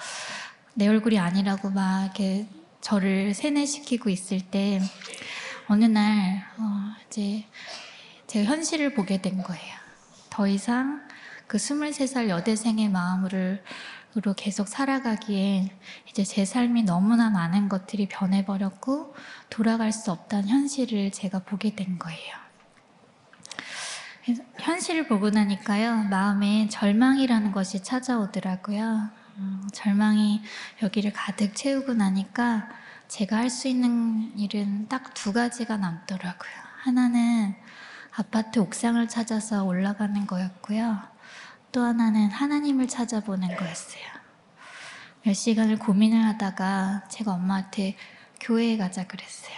내 0.75 0.89
얼굴이 0.89 1.19
아니라고 1.19 1.71
막 1.71 2.05
이렇게 2.05 2.49
저를 2.81 3.33
세뇌시키고 3.35 4.11
있을 4.11 4.41
때 4.41 4.81
어느 5.69 5.85
날 5.85 6.45
어, 6.59 6.95
이제 7.07 7.47
제가 8.27 8.51
현실을 8.51 8.95
보게 8.95 9.23
된 9.23 9.43
거예요. 9.43 9.75
더 10.29 10.49
이상 10.49 11.03
그 11.47 11.59
23살 11.59 12.29
여대생의 12.29 12.89
마음으로 12.89 13.59
계속 14.37 14.69
살아가기에 14.69 15.71
이제 16.09 16.25
제 16.25 16.45
삶이 16.45 16.85
너무나 16.85 17.31
많은 17.31 17.69
것들이 17.69 18.09
변해버렸고 18.09 19.15
돌아갈 19.51 19.93
수 19.93 20.13
없다는 20.13 20.49
현실을 20.49 21.11
제가 21.11 21.41
보게 21.41 21.75
된 21.75 21.99
거예요. 21.99 22.45
현실을 24.59 25.07
보고 25.07 25.29
나니까요, 25.31 26.05
마음에 26.05 26.69
절망이라는 26.69 27.53
것이 27.53 27.83
찾아오더라고요. 27.83 29.11
음, 29.37 29.69
절망이 29.73 30.43
여기를 30.83 31.13
가득 31.13 31.55
채우고 31.55 31.95
나니까 31.95 32.69
제가 33.09 33.37
할 33.37 33.51
수 33.51 33.69
있는 33.69 34.33
일은 34.39 34.89
딱 34.89 35.13
두 35.15 35.33
가지가 35.33 35.77
남더라고요. 35.77 36.53
하나는 36.83 37.55
아파트 38.17 38.59
옥상을 38.61 39.07
찾아서 39.09 39.65
올라가는 39.65 40.27
거였고요. 40.27 41.13
또 41.75 41.83
하나는 41.83 42.31
하나님을 42.31 42.87
찾아보는 42.87 43.57
거였어요. 43.57 44.04
몇 45.25 45.35
시간을 45.35 45.81
고민을 45.81 46.25
하다가 46.25 47.09
제가 47.09 47.33
엄마한테 47.33 47.97
교회에 48.38 48.76
가자 48.76 49.09
그랬어요. 49.09 49.57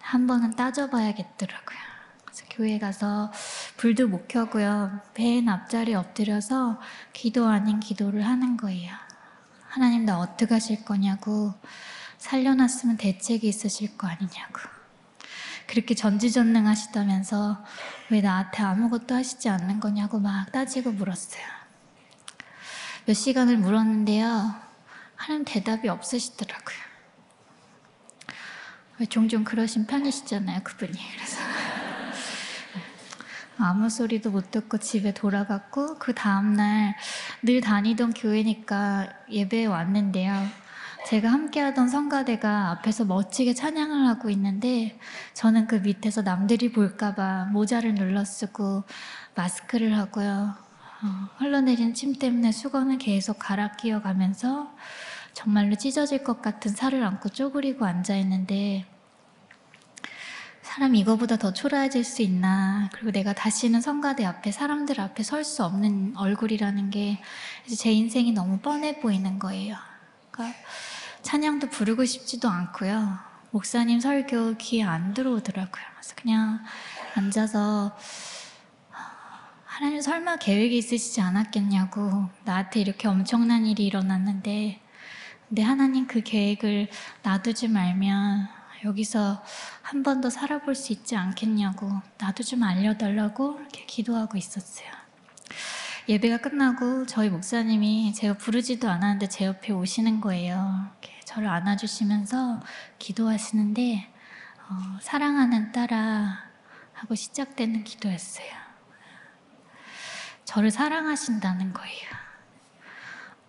한 0.00 0.26
번은 0.26 0.52
따져봐야겠더라고요. 0.52 1.78
그래서 2.24 2.44
교회 2.48 2.78
가서 2.78 3.30
불도 3.76 4.08
못 4.08 4.26
켜고요. 4.26 5.02
맨 5.18 5.50
앞자리에 5.50 5.94
엎드려서 5.96 6.80
기도 7.12 7.46
아닌 7.46 7.78
기도를 7.78 8.24
하는 8.24 8.56
거예요. 8.56 8.94
하나님 9.68 10.06
나 10.06 10.18
어떻게 10.18 10.54
하실 10.54 10.82
거냐고 10.82 11.52
살려놨으면 12.16 12.96
대책이 12.96 13.46
있으실 13.46 13.98
거 13.98 14.06
아니냐고. 14.06 14.75
그렇게 15.66 15.94
전지전능하시다면서 15.94 17.64
왜 18.10 18.20
나한테 18.20 18.62
아무것도 18.62 19.14
하시지 19.14 19.48
않는 19.48 19.80
거냐고 19.80 20.18
막 20.18 20.50
따지고 20.52 20.92
물었어요. 20.92 21.44
몇 23.06 23.14
시간을 23.14 23.58
물었는데요. 23.58 24.54
하나님 25.14 25.44
대답이 25.44 25.88
없으시더라고요. 25.88 26.76
왜 28.98 29.06
종종 29.06 29.44
그러신 29.44 29.86
편이시잖아요, 29.86 30.62
그분이. 30.62 30.92
그래서 30.92 31.40
아무 33.58 33.90
소리도 33.90 34.30
못 34.30 34.50
듣고 34.50 34.78
집에 34.78 35.12
돌아갔고 35.12 35.98
그 35.98 36.14
다음 36.14 36.54
날 36.54 36.94
늘 37.42 37.60
다니던 37.60 38.14
교회니까 38.14 39.08
예배에 39.30 39.66
왔는데요. 39.66 40.32
제가 41.06 41.30
함께하던 41.30 41.88
성가대가 41.88 42.70
앞에서 42.72 43.04
멋지게 43.04 43.54
찬양을 43.54 44.08
하고 44.08 44.28
있는데 44.30 44.98
저는 45.34 45.68
그 45.68 45.76
밑에서 45.76 46.22
남들이 46.22 46.72
볼까봐 46.72 47.50
모자를 47.52 47.94
눌러 47.94 48.24
쓰고 48.24 48.82
마스크를 49.36 49.96
하고요. 49.96 50.54
어, 51.02 51.28
흘러내린 51.38 51.94
침 51.94 52.14
때문에 52.18 52.50
수건을 52.50 52.98
계속 52.98 53.38
갈아 53.38 53.72
끼워 53.72 54.02
가면서 54.02 54.74
정말로 55.32 55.76
찢어질 55.76 56.24
것 56.24 56.42
같은 56.42 56.72
살을 56.72 57.04
안고 57.04 57.28
쪼그리고 57.28 57.84
앉아 57.84 58.16
있는데 58.16 58.84
사람 60.62 60.94
이거보다 60.96 61.36
더 61.36 61.52
초라해질 61.52 62.02
수 62.02 62.22
있나 62.22 62.90
그리고 62.92 63.12
내가 63.12 63.32
다시는 63.32 63.80
성가대 63.80 64.24
앞에 64.24 64.50
사람들 64.50 65.00
앞에 65.00 65.22
설 65.22 65.44
수 65.44 65.64
없는 65.64 66.14
얼굴이라는 66.16 66.90
게 66.90 67.20
제 67.78 67.92
인생이 67.92 68.32
너무 68.32 68.58
뻔해 68.58 68.98
보이는 69.00 69.38
거예요. 69.38 69.76
그러니까 70.30 70.56
찬양도 71.30 71.70
부르고 71.70 72.04
싶지도 72.04 72.48
않고요. 72.48 73.18
목사님 73.50 73.98
설교 73.98 74.58
귀에 74.58 74.84
안 74.84 75.12
들어오더라고요. 75.12 75.84
그래서 75.96 76.14
그냥 76.14 76.60
앉아서 77.16 77.96
하나님 79.64 80.00
설마 80.00 80.36
계획이 80.36 80.78
있으시지 80.78 81.20
않았겠냐고 81.20 82.28
나한테 82.44 82.78
이렇게 82.80 83.08
엄청난 83.08 83.66
일이 83.66 83.84
일어났는데 83.86 84.80
근데 85.48 85.62
하나님 85.62 86.06
그 86.06 86.22
계획을 86.22 86.90
놔두지 87.24 87.68
말면 87.68 88.46
여기서 88.84 89.42
한 89.82 90.04
번 90.04 90.20
더 90.20 90.30
살아볼 90.30 90.76
수 90.76 90.92
있지 90.92 91.16
않겠냐고 91.16 91.90
나도 92.18 92.44
좀 92.44 92.62
알려달라고 92.62 93.58
이렇게 93.58 93.84
기도하고 93.84 94.38
있었어요. 94.38 94.86
예배가 96.08 96.38
끝나고 96.38 97.06
저희 97.06 97.30
목사님이 97.30 98.12
제가 98.14 98.34
부르지도 98.34 98.88
않았는데 98.88 99.28
제 99.28 99.44
옆에 99.44 99.72
오시는 99.72 100.20
거예요. 100.20 100.86
저를 101.26 101.48
안아주시면서 101.48 102.60
기도하시는데 102.98 104.14
어, 104.68 104.98
사랑하는 105.02 105.72
딸아 105.72 106.46
하고 106.94 107.14
시작되는 107.14 107.84
기도였어요. 107.84 108.46
저를 110.44 110.70
사랑하신다는 110.70 111.72
거예요. 111.72 112.10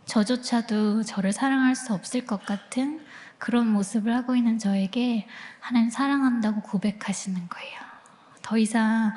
저조차도 0.05 1.03
저를 1.03 1.31
사랑할 1.31 1.75
수 1.75 1.93
없을 1.93 2.25
것 2.25 2.43
같은 2.45 3.05
그런 3.37 3.67
모습을 3.67 4.13
하고 4.15 4.35
있는 4.35 4.57
저에게 4.57 5.27
하나님 5.59 5.89
사랑한다고 5.89 6.61
고백하시는 6.61 7.47
거예요. 7.47 7.79
더 8.41 8.57
이상 8.57 9.13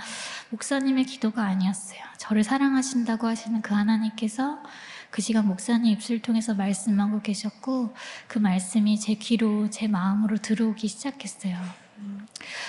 목사님의 0.50 1.04
기도가 1.04 1.44
아니었어요. 1.44 2.00
저를 2.18 2.44
사랑하신다고 2.44 3.26
하시는 3.26 3.62
그 3.62 3.72
하나님께서 3.72 4.62
그 5.10 5.22
시간 5.22 5.46
목사님 5.46 5.92
입술 5.92 6.20
통해서 6.22 6.54
말씀하고 6.54 7.20
계셨고 7.20 7.94
그 8.28 8.38
말씀이 8.38 8.98
제 8.98 9.14
귀로 9.14 9.68
제 9.70 9.88
마음으로 9.88 10.38
들어오기 10.38 10.86
시작했어요. 10.86 11.58
음, 11.98 12.26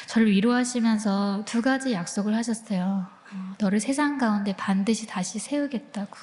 저를 0.07 0.29
위로하시면서 0.31 1.45
두 1.45 1.61
가지 1.61 1.93
약속을 1.93 2.35
하셨어요. 2.35 3.07
어, 3.33 3.55
너를 3.59 3.79
세상 3.79 4.17
가운데 4.17 4.55
반드시 4.55 5.05
다시 5.07 5.39
세우겠다고. 5.39 6.17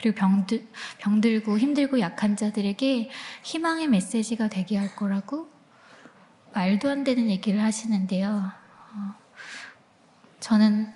그리고 0.00 0.16
병들, 0.16 0.66
병들고 0.98 1.58
힘들고 1.58 2.00
약한 2.00 2.36
자들에게 2.36 3.10
희망의 3.44 3.88
메시지가 3.88 4.48
되게 4.48 4.76
할 4.76 4.96
거라고 4.96 5.48
말도 6.52 6.90
안 6.90 7.04
되는 7.04 7.28
얘기를 7.28 7.62
하시는데요. 7.62 8.50
어, 8.94 9.14
저는 10.40 10.92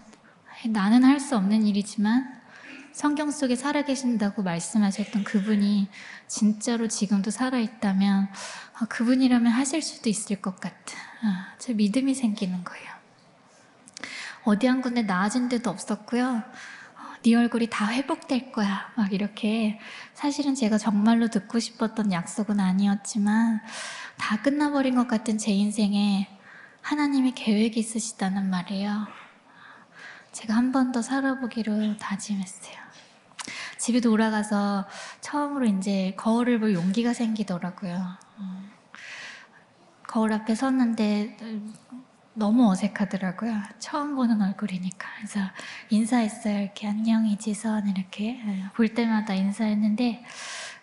나는 0.68 1.04
할 1.04 1.20
수 1.20 1.36
없는 1.36 1.64
일이지만 1.64 2.37
성경 2.98 3.30
속에 3.30 3.54
살아계신다고 3.54 4.42
말씀하셨던 4.42 5.22
그분이 5.22 5.86
진짜로 6.26 6.88
지금도 6.88 7.30
살아있다면 7.30 8.28
아, 8.74 8.86
그분이라면 8.86 9.52
하실 9.52 9.82
수도 9.82 10.10
있을 10.10 10.42
것 10.42 10.58
같은 10.58 10.98
아, 11.22 11.54
제 11.60 11.74
믿음이 11.74 12.12
생기는 12.14 12.64
거예요. 12.64 12.88
어디 14.42 14.66
한 14.66 14.80
군데 14.80 15.02
나아진 15.02 15.48
데도 15.48 15.70
없었고요. 15.70 16.28
어, 16.28 17.00
네 17.22 17.36
얼굴이 17.36 17.68
다 17.70 17.86
회복될 17.86 18.50
거야. 18.50 18.90
막 18.96 19.12
이렇게 19.12 19.78
사실은 20.14 20.56
제가 20.56 20.76
정말로 20.76 21.28
듣고 21.28 21.60
싶었던 21.60 22.10
약속은 22.10 22.58
아니었지만 22.58 23.60
다 24.16 24.42
끝나버린 24.42 24.96
것 24.96 25.06
같은 25.06 25.38
제 25.38 25.52
인생에 25.52 26.28
하나님이 26.82 27.30
계획이 27.36 27.78
있으시다는 27.78 28.50
말이에요. 28.50 29.06
제가 30.32 30.54
한 30.54 30.72
번 30.72 30.92
더 30.92 31.00
살아보기로 31.00 31.96
다짐했어요. 31.96 32.87
집에 33.88 34.00
돌아가서 34.00 34.84
처음으로 35.22 35.64
이제 35.64 36.12
거울을 36.18 36.60
볼 36.60 36.74
용기가 36.74 37.14
생기더라고요. 37.14 37.96
어, 38.36 38.62
거울 40.06 40.30
앞에 40.34 40.54
섰는데 40.54 41.38
너무 42.34 42.70
어색하더라고요. 42.70 43.62
처음 43.78 44.14
보는 44.14 44.42
얼굴이니까. 44.42 45.08
그래서 45.16 45.40
인사했어요. 45.88 46.64
이렇게 46.64 46.86
안녕 46.86 47.26
이지선 47.26 47.88
이렇게 47.88 48.42
예, 48.46 48.64
볼 48.74 48.92
때마다 48.92 49.32
인사했는데 49.32 50.22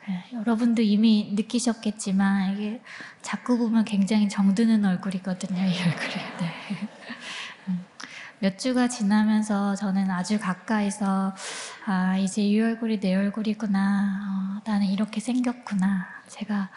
예, 0.10 0.24
여러분도 0.34 0.82
이미 0.82 1.32
느끼셨겠지만 1.36 2.54
이게 2.54 2.82
자꾸 3.22 3.60
보면 3.60 3.86
굉장히 3.86 4.28
정드는 4.30 4.84
얼굴이거든요. 4.84 5.60
이 5.62 5.78
얼굴이. 5.80 6.14
네. 6.40 6.95
음, 8.36 8.40
몇 8.40 8.58
주가 8.60 8.88
지나면서 8.88 9.76
저는 9.76 10.12
아주 10.12 10.40
가까이서 10.40 11.34
아 11.86 12.18
이제 12.18 12.42
이 12.42 12.60
얼굴이 12.62 13.00
내 13.00 13.16
얼굴이구나. 13.16 14.60
어, 14.60 14.62
나는 14.66 14.88
이렇게 14.88 15.20
생겼구나. 15.20 16.08
제가 16.28 16.70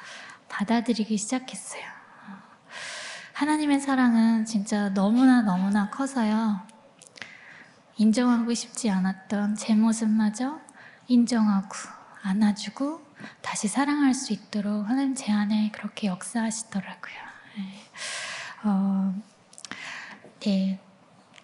받아들이기 0.48 1.16
시작했어요. 1.16 1.82
하나님의 3.32 3.80
사랑은 3.80 4.44
진짜 4.44 4.88
너무나 4.94 5.42
너무나 5.42 5.90
커서요. 5.90 6.60
인정하고 7.96 8.54
싶지 8.54 8.90
않았던 8.90 9.56
제 9.56 9.74
모습마저 9.74 10.60
인정하고 11.08 11.68
안아주고 12.22 13.06
다시 13.42 13.68
사랑할 13.68 14.14
수 14.14 14.32
있도록 14.32 14.88
하나님 14.88 15.14
제 15.14 15.32
안에 15.32 15.70
그렇게 15.72 16.06
역사하시더라고요. 16.06 17.14
네. 17.56 17.74
어, 18.64 19.14
네. 20.40 20.80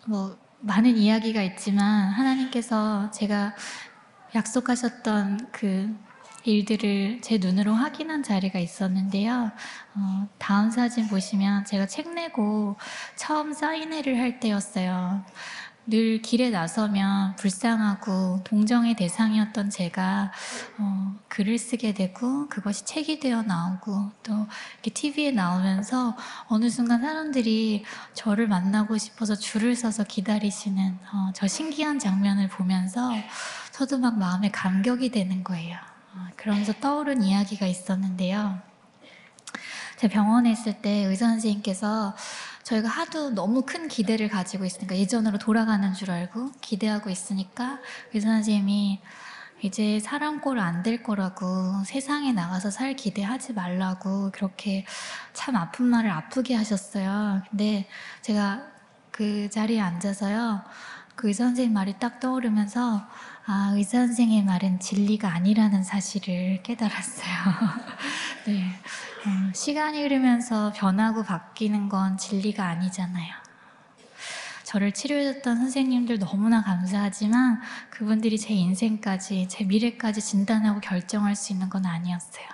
뭐 0.06 0.36
많은 0.60 0.96
이야기가 0.96 1.42
있지만 1.42 2.10
하나님께서 2.10 3.10
제가 3.10 3.54
약속하셨던 4.34 5.48
그 5.52 5.94
일들을 6.44 7.20
제 7.22 7.38
눈으로 7.38 7.72
확인한 7.72 8.22
자리가 8.22 8.58
있었는데요. 8.58 9.50
어, 9.94 10.28
다음 10.38 10.70
사진 10.70 11.08
보시면 11.08 11.64
제가 11.64 11.86
책 11.86 12.12
내고 12.12 12.76
처음 13.16 13.54
사인회를 13.54 14.18
할 14.18 14.40
때였어요. 14.40 15.24
늘 15.86 16.22
길에 16.22 16.50
나서면 16.50 17.36
불쌍하고 17.36 18.40
동정의 18.44 18.94
대상이었던 18.94 19.68
제가 19.68 20.32
어, 20.78 21.14
글을 21.28 21.58
쓰게 21.58 21.92
되고 21.92 22.48
그것이 22.48 22.84
책이 22.86 23.20
되어 23.20 23.42
나오고 23.42 24.10
또 24.22 24.32
이렇게 24.74 24.90
TV에 24.90 25.30
나오면서 25.32 26.16
어느 26.48 26.70
순간 26.70 27.02
사람들이 27.02 27.84
저를 28.14 28.48
만나고 28.48 28.96
싶어서 28.96 29.34
줄을 29.34 29.76
서서 29.76 30.04
기다리시는 30.04 30.98
어, 31.12 31.32
저 31.34 31.46
신기한 31.46 31.98
장면을 31.98 32.48
보면서 32.48 33.10
저도 33.72 33.98
막 33.98 34.18
마음에 34.18 34.50
감격이 34.50 35.10
되는 35.10 35.44
거예요. 35.44 35.76
어, 36.14 36.28
그러면서 36.36 36.72
떠오른 36.80 37.22
이야기가 37.22 37.66
있었는데요. 37.66 38.73
제가 40.04 40.12
병원에 40.12 40.50
있을 40.50 40.74
때 40.82 40.90
의사 41.04 41.26
선생님께서 41.28 42.14
저희가 42.62 42.88
하도 42.88 43.30
너무 43.30 43.62
큰 43.62 43.88
기대를 43.88 44.28
가지고 44.28 44.66
있으니까 44.66 44.96
예전으로 44.96 45.38
돌아가는 45.38 45.94
줄 45.94 46.10
알고 46.10 46.52
기대하고 46.60 47.08
있으니까 47.08 47.78
의사 48.12 48.28
선생님이 48.28 49.00
이제 49.62 49.98
사람 50.00 50.42
꼴 50.42 50.58
안 50.58 50.82
될 50.82 51.02
거라고 51.02 51.82
세상에 51.86 52.32
나가서 52.32 52.70
살 52.70 52.96
기대하지 52.96 53.54
말라고 53.54 54.30
그렇게 54.32 54.84
참 55.32 55.56
아픈 55.56 55.86
말을 55.86 56.10
아프게 56.10 56.54
하셨어요. 56.54 57.42
근데 57.48 57.88
제가 58.20 58.62
그 59.10 59.48
자리에 59.48 59.80
앉아서요. 59.80 60.60
그 61.16 61.28
의사 61.28 61.44
선생님 61.44 61.72
말이 61.72 61.94
딱 61.98 62.20
떠오르면서 62.20 63.06
아, 63.46 63.72
의사 63.74 63.98
선생의 63.98 64.44
말은 64.44 64.80
진리가 64.80 65.32
아니라는 65.32 65.82
사실을 65.82 66.62
깨달았어요. 66.62 67.32
네. 68.46 68.64
어, 69.26 69.52
시간이 69.54 70.02
흐르면서 70.02 70.72
변하고 70.76 71.22
바뀌는 71.22 71.88
건 71.88 72.18
진리가 72.18 72.66
아니잖아요. 72.66 73.32
저를 74.64 74.92
치료해줬던 74.92 75.56
선생님들 75.56 76.18
너무나 76.18 76.62
감사하지만 76.62 77.60
그분들이 77.90 78.38
제 78.38 78.52
인생까지, 78.52 79.48
제 79.48 79.64
미래까지 79.64 80.20
진단하고 80.20 80.80
결정할 80.80 81.36
수 81.36 81.52
있는 81.52 81.70
건 81.70 81.86
아니었어요. 81.86 82.44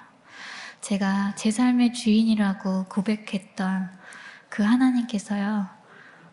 제가 0.80 1.34
제 1.34 1.50
삶의 1.50 1.92
주인이라고 1.92 2.84
고백했던 2.84 3.90
그 4.48 4.62
하나님께서요, 4.62 5.68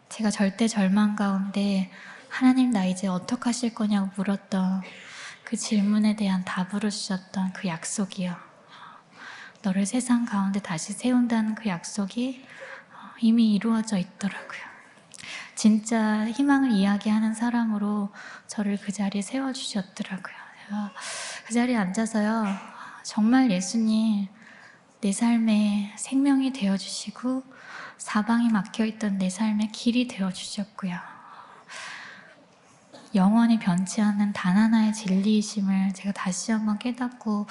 제가 0.09 0.29
절대 0.29 0.67
절망 0.67 1.15
가운데 1.15 1.91
하나님 2.29 2.71
나 2.71 2.85
이제 2.85 3.07
어떻게 3.07 3.45
하실 3.45 3.73
거냐고 3.73 4.11
물었던 4.15 4.83
그 5.43 5.55
질문에 5.55 6.15
대한 6.15 6.43
답으로 6.45 6.89
주셨던 6.89 7.53
그 7.53 7.67
약속이요. 7.67 8.46
너를 9.67 9.85
세상 9.85 10.23
가운데 10.23 10.61
다시 10.61 10.93
세운다는 10.93 11.55
그 11.55 11.67
약속이 11.67 12.45
이미 13.19 13.53
이루어져 13.53 13.97
있더라고요. 13.97 14.61
진짜 15.55 16.25
희망을 16.29 16.71
이야기하는 16.71 17.33
사람으로 17.33 18.09
저를 18.47 18.77
그 18.77 18.93
자리에 18.93 19.21
세워주셨더라고요. 19.21 20.35
그 21.45 21.53
자리에 21.53 21.75
앉아서요. 21.75 22.45
정말 23.03 23.51
예수님 23.51 24.27
내 25.01 25.11
삶에 25.11 25.93
생명이 25.97 26.53
되어주시고 26.53 27.43
사방이 27.97 28.49
막혀있던 28.49 29.17
내 29.17 29.29
삶의 29.29 29.73
길이 29.73 30.07
되어주셨고요. 30.07 31.16
영원히 33.15 33.59
변치 33.59 34.01
않는 34.01 34.33
단 34.33 34.57
하나의 34.57 34.93
진리이심을 34.93 35.93
제가 35.93 36.11
다시 36.13 36.51
한번 36.51 36.77
깨닫고 36.77 37.47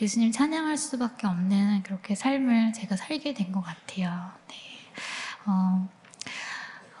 예수님 0.00 0.32
찬양할 0.32 0.76
수밖에 0.76 1.26
없는 1.26 1.82
그렇게 1.82 2.14
삶을 2.14 2.72
제가 2.72 2.96
살게 2.96 3.34
된 3.34 3.52
것 3.52 3.62
같아요. 3.62 4.30
네. 4.48 4.54
어, 5.46 5.88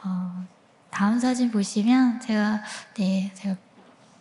어, 0.04 0.44
다음 0.90 1.18
사진 1.18 1.50
보시면 1.50 2.20
제가 2.20 2.62
네 2.94 3.30
제가 3.34 3.56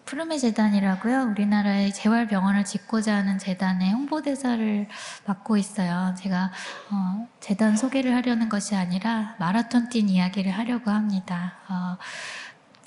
푸르메 0.06 0.38
재단이라고요. 0.38 1.24
우리나라의 1.32 1.92
재활 1.94 2.28
병원을 2.28 2.64
짓고자 2.64 3.16
하는 3.16 3.40
재단의 3.40 3.92
홍보대사를 3.92 4.88
맡고 5.26 5.58
있어요. 5.58 6.14
제가 6.20 6.52
어, 6.92 7.28
재단 7.40 7.76
소개를 7.76 8.14
하려는 8.16 8.48
것이 8.50 8.76
아니라 8.76 9.36
마라톤 9.40 9.90
뛴 9.90 10.08
이야기를 10.10 10.52
하려고 10.52 10.92
합니다. 10.92 11.54
어, 11.70 11.98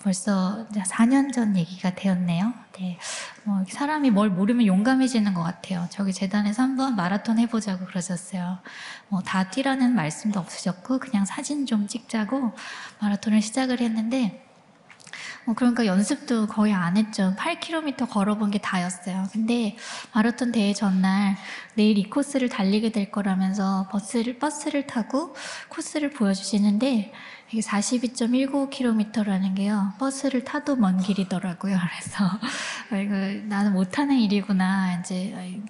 벌써 0.03 0.67
4년 0.73 1.33
전 1.33 1.57
얘기가 1.57 1.95
되었네요. 1.95 2.55
네. 2.79 2.99
뭐 3.45 3.65
사람이 3.69 4.11
뭘 4.11 4.31
모르면 4.31 4.67
용감해지는 4.67 5.35
것 5.35 5.43
같아요. 5.43 5.87
저기 5.91 6.13
재단에서 6.13 6.63
한번 6.63 6.95
마라톤 6.97 7.39
해보자고 7.39 7.87
그러셨어요. 7.87 8.59
뭐 9.09 9.21
다 9.23 9.51
뛰라는 9.51 9.95
말씀도 9.95 10.39
없으셨고 10.41 10.99
그냥 11.01 11.25
사진 11.25 11.67
좀 11.67 11.87
찍자고 11.89 12.53
마라톤을 13.01 13.43
시작을 13.43 13.81
했는데 13.81 14.45
뭐 14.47 14.48
그러니까 15.55 15.87
연습도 15.87 16.47
거의 16.47 16.73
안 16.73 16.97
했죠. 16.97 17.35
8km 17.39 18.09
걸어본 18.09 18.51
게 18.51 18.59
다였어요. 18.59 19.29
근데 19.33 19.77
마라톤 20.13 20.53
대회 20.53 20.73
전날 20.73 21.37
내일 21.75 21.99
이 21.99 22.09
코스를 22.09 22.49
달리게 22.49 22.93
될 22.93 23.11
거라면서 23.11 23.89
버스를 23.91 24.39
버스를 24.39 24.87
타고 24.87 25.35
코스를 25.69 26.11
보여주시는데 26.11 27.13
이게 27.51 27.61
42.19km라는 27.61 29.57
게요. 29.57 29.93
버스를 29.99 30.45
타도 30.45 30.77
먼 30.77 30.99
길이더라고요. 30.99 31.79
그래서 31.81 32.25
아, 32.91 32.97
이거 32.97 33.15
나는 33.47 33.73
못하는 33.73 34.17
일이구나. 34.17 35.01
이제 35.01 35.35
아이, 35.37 35.63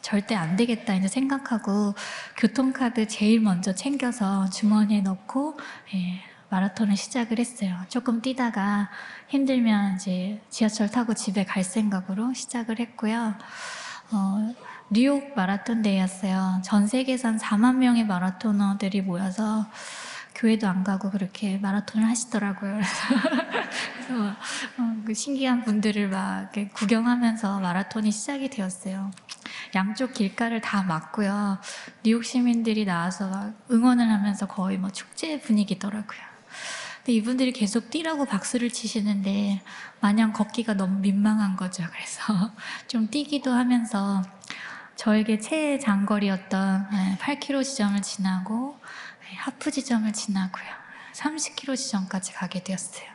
절대 0.00 0.34
안 0.34 0.56
되겠다 0.56 0.94
이제 0.94 1.08
생각하고 1.08 1.94
교통카드 2.36 3.08
제일 3.08 3.40
먼저 3.40 3.74
챙겨서 3.74 4.48
주머니에 4.50 5.00
넣고 5.02 5.58
예, 5.94 6.22
마라톤을 6.48 6.96
시작을 6.96 7.38
했어요. 7.38 7.76
조금 7.88 8.22
뛰다가 8.22 8.88
힘들면 9.28 9.96
이제 9.96 10.40
지하철 10.50 10.90
타고 10.90 11.14
집에 11.14 11.44
갈 11.44 11.64
생각으로 11.64 12.32
시작을 12.32 12.78
했고요. 12.78 13.34
어, 14.12 14.54
뉴욕 14.90 15.34
마라톤 15.34 15.82
대회였어요. 15.82 16.62
전 16.64 16.86
세계에서 16.86 17.28
한 17.28 17.38
4만 17.38 17.76
명의 17.76 18.06
마라토너들이 18.06 19.02
모여서 19.02 19.66
교회도 20.36 20.68
안 20.68 20.84
가고 20.84 21.10
그렇게 21.10 21.58
마라톤을 21.58 22.06
하시더라고요. 22.06 22.80
그래서, 24.06 24.24
어, 24.78 25.02
그 25.04 25.14
신기한 25.14 25.64
분들을 25.64 26.08
막 26.08 26.52
구경하면서 26.74 27.60
마라톤이 27.60 28.12
시작이 28.12 28.50
되었어요. 28.50 29.10
양쪽 29.74 30.12
길가를 30.12 30.60
다 30.60 30.82
막고요. 30.82 31.58
뉴욕 32.02 32.24
시민들이 32.24 32.84
나와서 32.84 33.28
막 33.28 33.54
응원을 33.70 34.08
하면서 34.08 34.46
거의 34.46 34.78
뭐 34.78 34.90
축제 34.90 35.40
분위기더라고요. 35.40 36.25
근데 37.06 37.18
이분들이 37.18 37.52
계속 37.52 37.88
뛰라고 37.88 38.24
박수를 38.24 38.68
치시는데 38.68 39.62
마냥 40.00 40.32
걷기가 40.32 40.74
너무 40.74 40.98
민망한 40.98 41.54
거죠. 41.54 41.84
그래서 41.92 42.50
좀 42.88 43.08
뛰기도 43.08 43.52
하면서 43.52 44.24
저에게 44.96 45.38
최애 45.38 45.78
장거리였던 45.78 46.88
8km 47.20 47.62
지점을 47.62 48.02
지나고 48.02 48.80
네, 49.20 49.36
하프 49.36 49.70
지점을 49.70 50.12
지나고요. 50.12 50.66
30km 51.12 51.76
지점까지 51.76 52.32
가게 52.32 52.64
되었어요. 52.64 53.08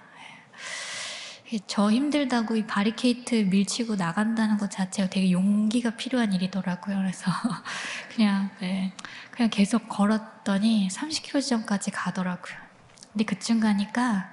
네. 1.49 1.59
저 1.67 1.91
힘들다고 1.91 2.55
이 2.55 2.65
바리케이트 2.65 3.35
밀치고 3.35 3.97
나간다는 3.97 4.57
것 4.57 4.71
자체가 4.71 5.09
되게 5.09 5.33
용기가 5.33 5.97
필요한 5.97 6.31
일이더라고요. 6.31 6.95
그래서 6.95 7.29
그냥 8.15 8.51
네, 8.61 8.93
그냥 9.31 9.49
계속 9.49 9.89
걸었더니 9.89 10.87
30km 10.89 11.41
지점까지 11.41 11.91
가더라고요. 11.91 12.70
근데 13.11 13.25
그쯤 13.25 13.59
가니까 13.59 14.29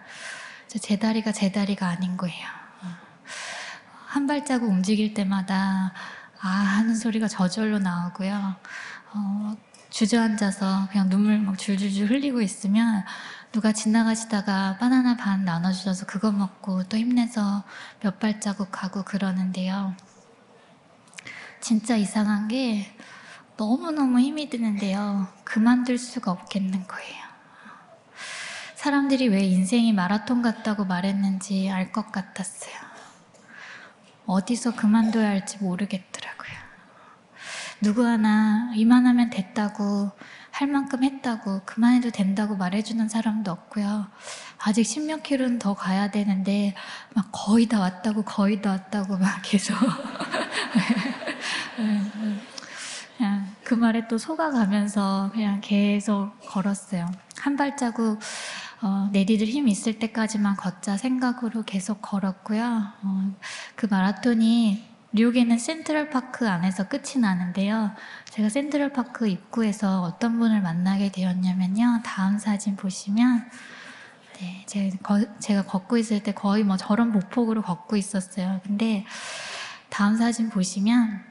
제 0.68 0.98
다리가 0.98 1.32
제 1.32 1.50
다리가 1.50 1.88
아닌 1.88 2.16
거예요. 2.16 2.46
한 4.06 4.26
발자국 4.26 4.70
움직일 4.70 5.14
때마다 5.14 5.92
아 6.40 6.48
하는 6.48 6.94
소리가 6.94 7.28
저절로 7.28 7.78
나오고요. 7.78 8.56
어, 9.12 9.56
주저앉아서 9.90 10.88
그냥 10.90 11.08
눈물 11.08 11.38
막 11.38 11.58
줄줄줄 11.58 12.10
흘리고 12.10 12.40
있으면 12.40 13.04
누가 13.52 13.72
지나가시다가 13.72 14.76
바나나 14.78 15.16
반 15.16 15.44
나눠주셔서 15.44 16.06
그거 16.06 16.30
먹고 16.30 16.84
또 16.84 16.96
힘내서 16.96 17.64
몇 18.00 18.18
발자국 18.18 18.68
가고 18.70 19.02
그러는데요. 19.02 19.94
진짜 21.60 21.96
이상한 21.96 22.48
게 22.48 22.94
너무너무 23.56 24.20
힘이 24.20 24.48
드는데요. 24.48 25.28
그만둘 25.44 25.98
수가 25.98 26.30
없겠는 26.30 26.86
거예요. 26.86 27.27
사람들이 28.78 29.26
왜 29.26 29.42
인생이 29.42 29.92
마라톤 29.92 30.40
같다고 30.40 30.84
말했는지 30.84 31.68
알 31.68 31.90
것 31.90 32.12
같았어요. 32.12 32.74
어디서 34.24 34.76
그만둬야 34.76 35.26
할지 35.26 35.58
모르겠더라고요. 35.58 36.52
누구 37.80 38.06
하나 38.06 38.70
이만하면 38.76 39.30
됐다고 39.30 40.12
할 40.52 40.68
만큼 40.68 41.02
했다고 41.02 41.62
그만해도 41.64 42.10
된다고 42.12 42.56
말해주는 42.56 43.08
사람도 43.08 43.50
없고요. 43.50 44.06
아직 44.58 44.84
십몇 44.84 45.24
킬로는 45.24 45.58
더 45.58 45.74
가야 45.74 46.12
되는데 46.12 46.76
막 47.14 47.30
거의 47.32 47.66
다 47.66 47.80
왔다고 47.80 48.22
거의 48.22 48.62
다 48.62 48.70
왔다고 48.70 49.18
막 49.18 49.40
계속 49.42 49.76
그냥 53.16 53.52
그 53.64 53.74
말에 53.74 54.06
또 54.06 54.18
속아가면서 54.18 55.30
그냥 55.32 55.60
계속 55.60 56.30
걸었어요. 56.46 57.10
한 57.40 57.56
발자국 57.56 58.18
어, 58.80 59.08
내디들 59.12 59.46
힘 59.46 59.68
있을 59.68 59.98
때까지만 59.98 60.56
걷자 60.56 60.96
생각으로 60.96 61.64
계속 61.64 62.00
걸었고요. 62.00 62.92
어, 63.02 63.36
그 63.74 63.86
마라톤이 63.86 64.86
뉴욕에는 65.12 65.58
센트럴파크 65.58 66.48
안에서 66.48 66.86
끝이 66.88 67.18
나는데요. 67.20 67.92
제가 68.30 68.48
센트럴파크 68.50 69.26
입구에서 69.26 70.02
어떤 70.02 70.38
분을 70.38 70.60
만나게 70.60 71.10
되었냐면요. 71.10 72.02
다음 72.04 72.38
사진 72.38 72.76
보시면 72.76 73.48
네, 74.38 74.64
제가, 74.66 74.96
거, 75.02 75.38
제가 75.40 75.64
걷고 75.64 75.96
있을 75.96 76.22
때 76.22 76.32
거의 76.32 76.62
뭐 76.62 76.76
저런 76.76 77.10
목폭으로 77.10 77.62
걷고 77.62 77.96
있었어요. 77.96 78.60
근데 78.64 79.04
다음 79.88 80.16
사진 80.16 80.50
보시면 80.50 81.24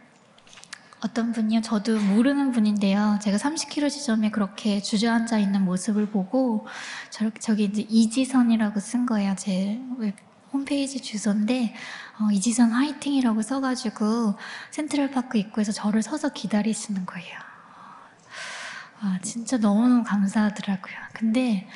어떤 1.00 1.32
분이요? 1.32 1.62
저도 1.62 2.00
모르는 2.00 2.52
분인데요. 2.52 3.20
제가 3.22 3.38
30km 3.38 3.90
지점에 3.90 4.32
그렇게 4.32 4.82
주저앉아 4.82 5.38
있는 5.38 5.64
모습을 5.64 6.08
보고 6.10 6.66
저렇게 7.12 7.40
저기 7.40 7.66
이제 7.66 7.86
이지선이라고 7.88 8.80
쓴 8.80 9.06
거예요. 9.06 9.36
제 9.38 9.80
웹, 10.00 10.16
홈페이지 10.52 11.00
주소인데 11.00 11.76
어, 12.20 12.32
이지선 12.32 12.72
화이팅이라고 12.72 13.42
써가지고 13.44 14.36
센트럴파크 14.72 15.38
입구에서 15.38 15.72
저를 15.72 16.02
서서 16.02 16.30
기다리시는 16.30 17.06
거예요. 17.06 17.38
아, 19.00 19.20
진짜 19.22 19.58
너무너무 19.58 20.04
감사하더라고요. 20.04 20.96
근데 21.14 21.68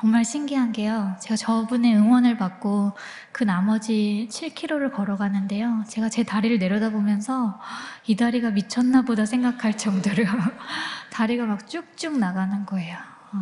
정말 0.00 0.24
신기한 0.24 0.70
게요. 0.70 1.16
제가 1.20 1.34
저분의 1.34 1.96
응원을 1.96 2.36
받고 2.36 2.92
그 3.32 3.42
나머지 3.42 4.28
7km를 4.30 4.92
걸어가는데요. 4.92 5.82
제가 5.88 6.08
제 6.08 6.22
다리를 6.22 6.56
내려다보면서 6.60 7.58
이 8.06 8.14
다리가 8.14 8.50
미쳤나 8.50 9.02
보다 9.02 9.26
생각할 9.26 9.76
정도로 9.76 10.22
다리가 11.10 11.46
막 11.46 11.66
쭉쭉 11.66 12.16
나가는 12.16 12.64
거예요. 12.64 12.96
어. 12.96 13.38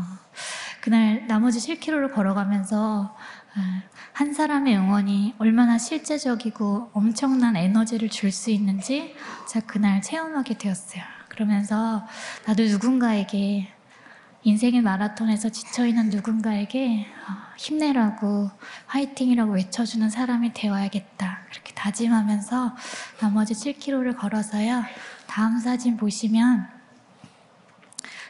그날 0.81 1.27
나머지 1.27 1.59
7km를 1.59 2.15
걸어가면서 2.15 3.15
어, 3.15 3.61
한 4.15 4.33
사람의 4.33 4.79
응원이 4.79 5.35
얼마나 5.39 5.77
실제적이고 5.77 6.93
엄청난 6.95 7.57
에너지를 7.57 8.09
줄 8.09 8.33
수 8.33 8.51
있는지 8.51 9.15
제가 9.51 9.67
그날 9.67 10.01
체험하게 10.01 10.57
되었어요. 10.57 11.03
그러면서 11.29 12.07
나도 12.47 12.63
누군가에게 12.63 13.76
인생의 14.47 14.81
마라톤에서 14.81 15.49
지쳐있는 15.49 16.11
누군가에게 16.11 17.05
어, 17.29 17.33
힘내라고 17.59 18.49
화이팅이라고 18.87 19.55
외쳐주는 19.55 20.09
사람이 20.09 20.53
되어야겠다. 20.55 21.47
그렇게 21.51 21.75
다짐하면서 21.75 22.77
나머지 23.19 23.55
7km를 23.55 24.17
걸어서요. 24.17 24.85
다음 25.27 25.59
사진 25.59 25.97
보시면 25.97 26.69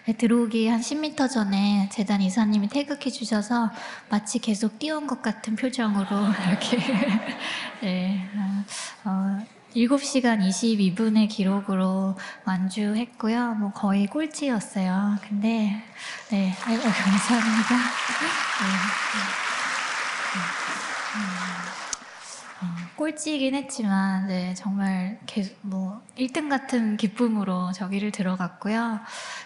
네, 0.06 0.14
들어오기 0.14 0.68
한 0.68 0.80
10m 0.80 1.30
전에 1.30 1.90
재단 1.92 2.22
이사님이 2.22 2.68
태극해 2.68 3.10
주셔서 3.10 3.70
마치 4.08 4.38
계속 4.38 4.78
뛰어온 4.78 5.06
것 5.06 5.20
같은 5.20 5.54
표정으로 5.54 6.06
이렇게 6.48 6.78
네, 7.82 8.26
어, 9.04 9.38
7시간 9.76 10.40
22분의 10.40 11.28
기록으로 11.28 12.16
완주했고요. 12.46 13.56
뭐 13.56 13.72
거의 13.72 14.06
꼴찌였어요. 14.06 15.18
근데 15.28 15.82
네, 16.30 16.54
아이고 16.64 16.82
감사합니다. 16.82 17.74
네, 17.76 18.64
네. 18.64 19.36
어, 22.62 22.66
꼴찌이긴 22.96 23.54
했지만 23.54 24.28
네, 24.28 24.54
정말 24.54 25.20
계속 25.26 25.54
뭐 25.60 26.00
1등 26.16 26.48
같은 26.48 26.96
기쁨으로 26.96 27.72
저기를 27.72 28.12
들어갔고요. 28.12 29.00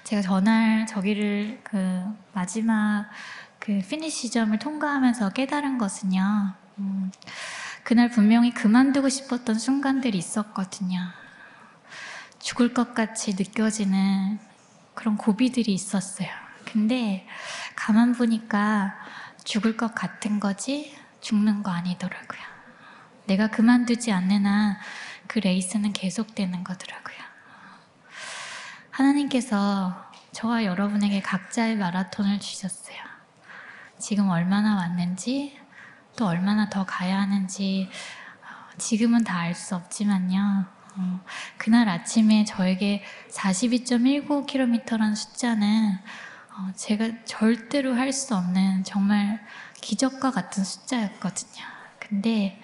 제가 0.04 0.22
전날 0.22 0.86
저기를 0.86 1.58
그 1.64 2.04
마지막 2.32 3.10
그 3.58 3.80
피니시 3.80 4.30
점을 4.30 4.56
통과하면서 4.56 5.30
깨달은 5.30 5.78
것은요. 5.78 6.54
음, 6.78 7.10
그날 7.84 8.10
분명히 8.10 8.52
그만두고 8.52 9.08
싶었던 9.08 9.58
순간들이 9.58 10.16
있었거든요. 10.18 10.98
죽을 12.38 12.72
것 12.72 12.94
같이 12.94 13.34
느껴지는 13.34 14.38
그런 14.94 15.16
고비들이 15.16 15.72
있었어요. 15.72 16.28
근데 16.64 17.26
가만 17.74 18.12
보니까 18.12 18.94
죽을 19.44 19.76
것 19.76 19.94
같은 19.94 20.40
거지 20.40 20.96
죽는 21.20 21.62
거 21.62 21.70
아니더라고요. 21.70 22.40
내가 23.26 23.48
그만두지 23.48 24.12
않는 24.12 24.46
한 24.46 24.76
그 25.30 25.38
레이스는 25.38 25.92
계속되는 25.92 26.64
거더라고요. 26.64 27.16
하나님께서 28.90 30.10
저와 30.32 30.64
여러분에게 30.64 31.22
각자의 31.22 31.76
마라톤을 31.76 32.40
주셨어요. 32.40 32.96
지금 33.96 34.28
얼마나 34.28 34.74
왔는지 34.74 35.56
또 36.16 36.26
얼마나 36.26 36.68
더 36.68 36.84
가야 36.86 37.18
하는지 37.20 37.88
어, 38.42 38.76
지금은 38.78 39.24
다 39.24 39.40
알 39.40 39.54
수 39.54 39.74
없지만요. 39.76 40.66
어, 40.96 41.20
그날 41.56 41.88
아침에 41.88 42.44
저에게 42.44 43.02
42.19km라는 43.30 45.14
숫자는 45.16 45.98
어, 46.56 46.72
제가 46.76 47.24
절대로 47.24 47.94
할 47.94 48.12
수 48.12 48.34
없는 48.36 48.84
정말 48.84 49.40
기적과 49.80 50.30
같은 50.30 50.62
숫자였거든요. 50.64 51.64
근데 51.98 52.60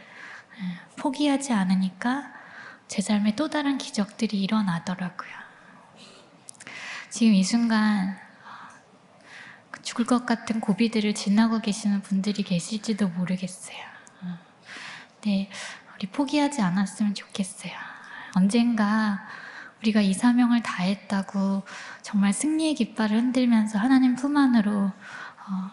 예, 0.58 0.96
포기하지 0.96 1.52
않으니까 1.52 2.32
제 2.88 3.00
삶에 3.02 3.36
또 3.36 3.48
다른 3.48 3.78
기적들이 3.78 4.40
일어나더라고요. 4.42 5.30
지금 7.10 7.32
이 7.34 7.42
순간 7.44 8.10
어, 8.10 8.25
죽을 9.96 10.04
것 10.04 10.26
같은 10.26 10.60
고비들을 10.60 11.14
지나고 11.14 11.60
계시는 11.60 12.02
분들이 12.02 12.42
계실지도 12.42 13.08
모르겠어요. 13.08 13.78
어, 14.22 14.38
네, 15.24 15.48
우리 15.94 16.06
포기하지 16.08 16.60
않았으면 16.60 17.14
좋겠어요. 17.14 17.72
언젠가 18.34 19.26
우리가 19.80 20.02
이 20.02 20.12
사명을 20.12 20.62
다했다고 20.62 21.62
정말 22.02 22.34
승리의 22.34 22.74
깃발을 22.74 23.16
흔들면서 23.16 23.78
하나님 23.78 24.16
품 24.16 24.36
안으로 24.36 24.72
어, 24.82 25.70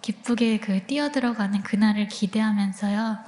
기쁘게 0.00 0.60
그 0.60 0.86
뛰어들어가는 0.86 1.64
그날을 1.64 2.06
기대하면서요. 2.06 3.18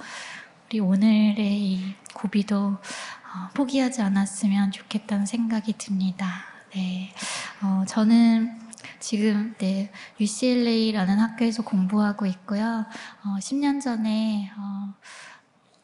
우리 0.69 0.79
오늘의 0.79 1.35
이 1.37 1.95
고비도 2.13 2.57
어, 2.57 3.49
포기하지 3.55 4.01
않았으면 4.01 4.71
좋겠다는 4.71 5.25
생각이 5.25 5.73
듭니다. 5.77 6.45
네, 6.73 7.13
어, 7.61 7.83
저는 7.85 8.62
지금 9.03 9.53
네, 9.57 9.91
UCLA라는 10.21 11.19
학교에서 11.19 11.61
공부하고 11.61 12.25
있고요. 12.25 12.85
어, 13.25 13.35
10년 13.37 13.81
전에 13.81 14.49
어, 14.57 14.93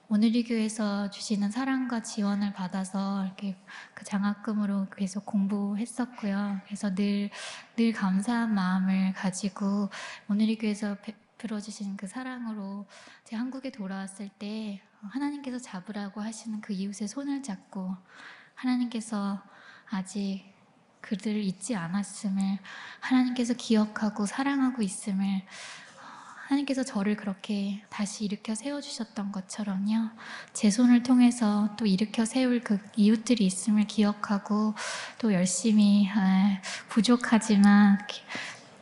오늘이 0.07 0.45
교회에서 0.45 1.09
주시는 1.09 1.51
사랑과 1.51 2.01
지원을 2.01 2.53
받아서 2.53 3.25
이렇게 3.25 3.57
그 3.93 4.05
장학금으로 4.05 4.87
계속 4.95 5.25
공부했었고요. 5.25 6.61
그래서 6.63 6.95
늘, 6.95 7.29
늘 7.75 7.91
감사한 7.91 8.53
마음을 8.53 9.11
가지고 9.11 9.89
오늘이 10.29 10.57
교회에서 10.57 10.95
베풀어 11.01 11.59
주신 11.59 11.97
그 11.97 12.07
사랑으로 12.07 12.85
제가 13.25 13.41
한국에 13.41 13.69
돌아왔을 13.69 14.29
때 14.39 14.81
하나님께서 15.01 15.59
잡으라고 15.59 16.21
하시는 16.21 16.61
그 16.61 16.71
이웃의 16.71 17.09
손을 17.09 17.43
잡고 17.43 17.97
하나님께서 18.55 19.43
아직 19.89 20.58
그들을 21.01 21.41
잊지 21.43 21.75
않았음을 21.75 22.59
하나님께서 22.99 23.53
기억하고 23.53 24.25
사랑하고 24.25 24.81
있음을 24.81 25.41
하나님께서 26.49 26.83
저를 26.83 27.15
그렇게 27.15 27.83
다시 27.89 28.25
일으켜 28.25 28.55
세워주셨던 28.55 29.31
것처럼요. 29.31 30.09
제 30.53 30.71
손을 30.71 31.03
통해서 31.03 31.69
또 31.77 31.85
일으켜 31.85 32.25
세울 32.25 32.61
그 32.61 32.79
이웃들이 32.95 33.45
있음을 33.45 33.85
기억하고 33.85 34.73
또 35.19 35.31
열심히 35.31 36.09
아, 36.11 36.59
부족하지만 36.87 37.99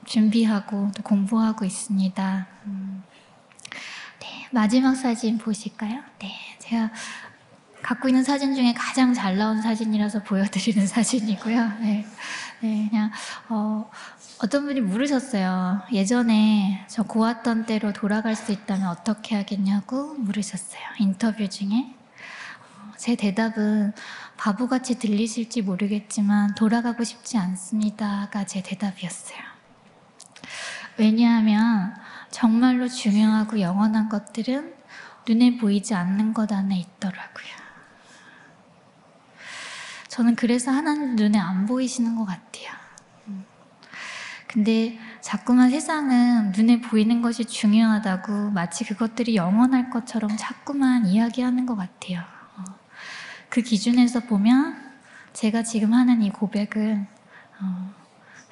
준비하고 0.06 0.92
또 0.96 1.04
공부하고 1.04 1.66
있습니다. 1.66 2.48
음. 2.68 3.04
네, 4.22 4.48
마지막 4.52 4.96
사진 4.96 5.38
보실까요? 5.38 6.02
네, 6.20 6.58
제가 6.60 6.90
갖고 7.88 8.10
있는 8.10 8.21
사진 8.21 8.54
중에 8.54 8.73
가장 8.73 9.13
잘 9.13 9.38
나온 9.38 9.62
사진이라서 9.62 10.23
보여드리는 10.23 10.86
사진이고요. 10.88 11.71
네, 11.80 12.06
네 12.60 12.88
그냥 12.89 13.12
어, 13.47 13.89
어떤 14.39 14.65
분이 14.65 14.82
물으셨어요. 14.82 15.84
예전에 15.93 16.86
저 16.89 17.04
고았던 17.04 17.65
때로 17.65 17.93
돌아갈 17.93 18.36
수 18.36 18.52
있다면 18.52 18.89
어떻게 18.89 19.38
하겠냐고 19.38 20.15
물으셨어요. 20.15 20.82
인터뷰 21.00 21.47
중에. 21.47 21.95
어, 22.73 22.91
제 22.97 23.15
대답은 23.15 23.93
바보같이 24.36 25.00
들리실지 25.00 25.62
모르겠지만 25.62 26.56
돌아가고 26.56 27.06
싶지 27.06 27.38
않습니다가 27.38 28.45
제 28.45 28.62
대답이었어요. 28.62 29.39
왜냐하면 30.97 31.95
정말로 32.32 32.89
중요하고 32.89 33.62
영원한 33.62 34.10
것들은 34.10 34.73
눈에 35.26 35.56
보이지 35.56 35.93
않는 35.93 36.34
것 36.34 36.52
안에 36.52 36.78
있더라고요. 36.78 37.67
저는 40.18 40.36
그래서 40.36 40.72
하나님 40.72 41.16
눈에 41.16 41.38
안 41.38 41.68
보이시는 41.68 42.16
것 42.16 42.26
같아요. 42.26 42.72
근데 44.48 44.98
자꾸만 45.22 45.70
세상은 45.70 46.54
눈에 46.54 46.82
보이는 46.82 47.22
것이 47.22 47.46
중요하다고 47.46 48.50
마치 48.50 48.84
그것들이 48.84 49.36
영원할 49.36 49.92
것처럼 49.92 50.36
자꾸만 50.36 51.06
이야기하는 51.06 51.68
것 51.68 51.76
같아요. 51.76 52.22
어. 52.58 52.64
그 53.50 53.62
기준에서 53.62 54.22
보면 54.22 54.92
제가 55.34 55.62
지금 55.62 55.94
하는 55.94 56.24
이 56.24 56.32
고백은 56.32 57.06
어, 57.62 57.94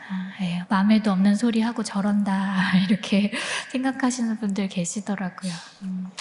아, 0.07 0.33
예, 0.41 0.63
마음에도 0.69 1.11
없는 1.11 1.33
소리 1.33 1.61
하고 1.61 1.81
저런다 1.81 2.77
이렇게 2.87 3.31
생각하시는 3.71 4.37
분들 4.37 4.69
계시더라고요. 4.69 5.51
음. 5.81 6.11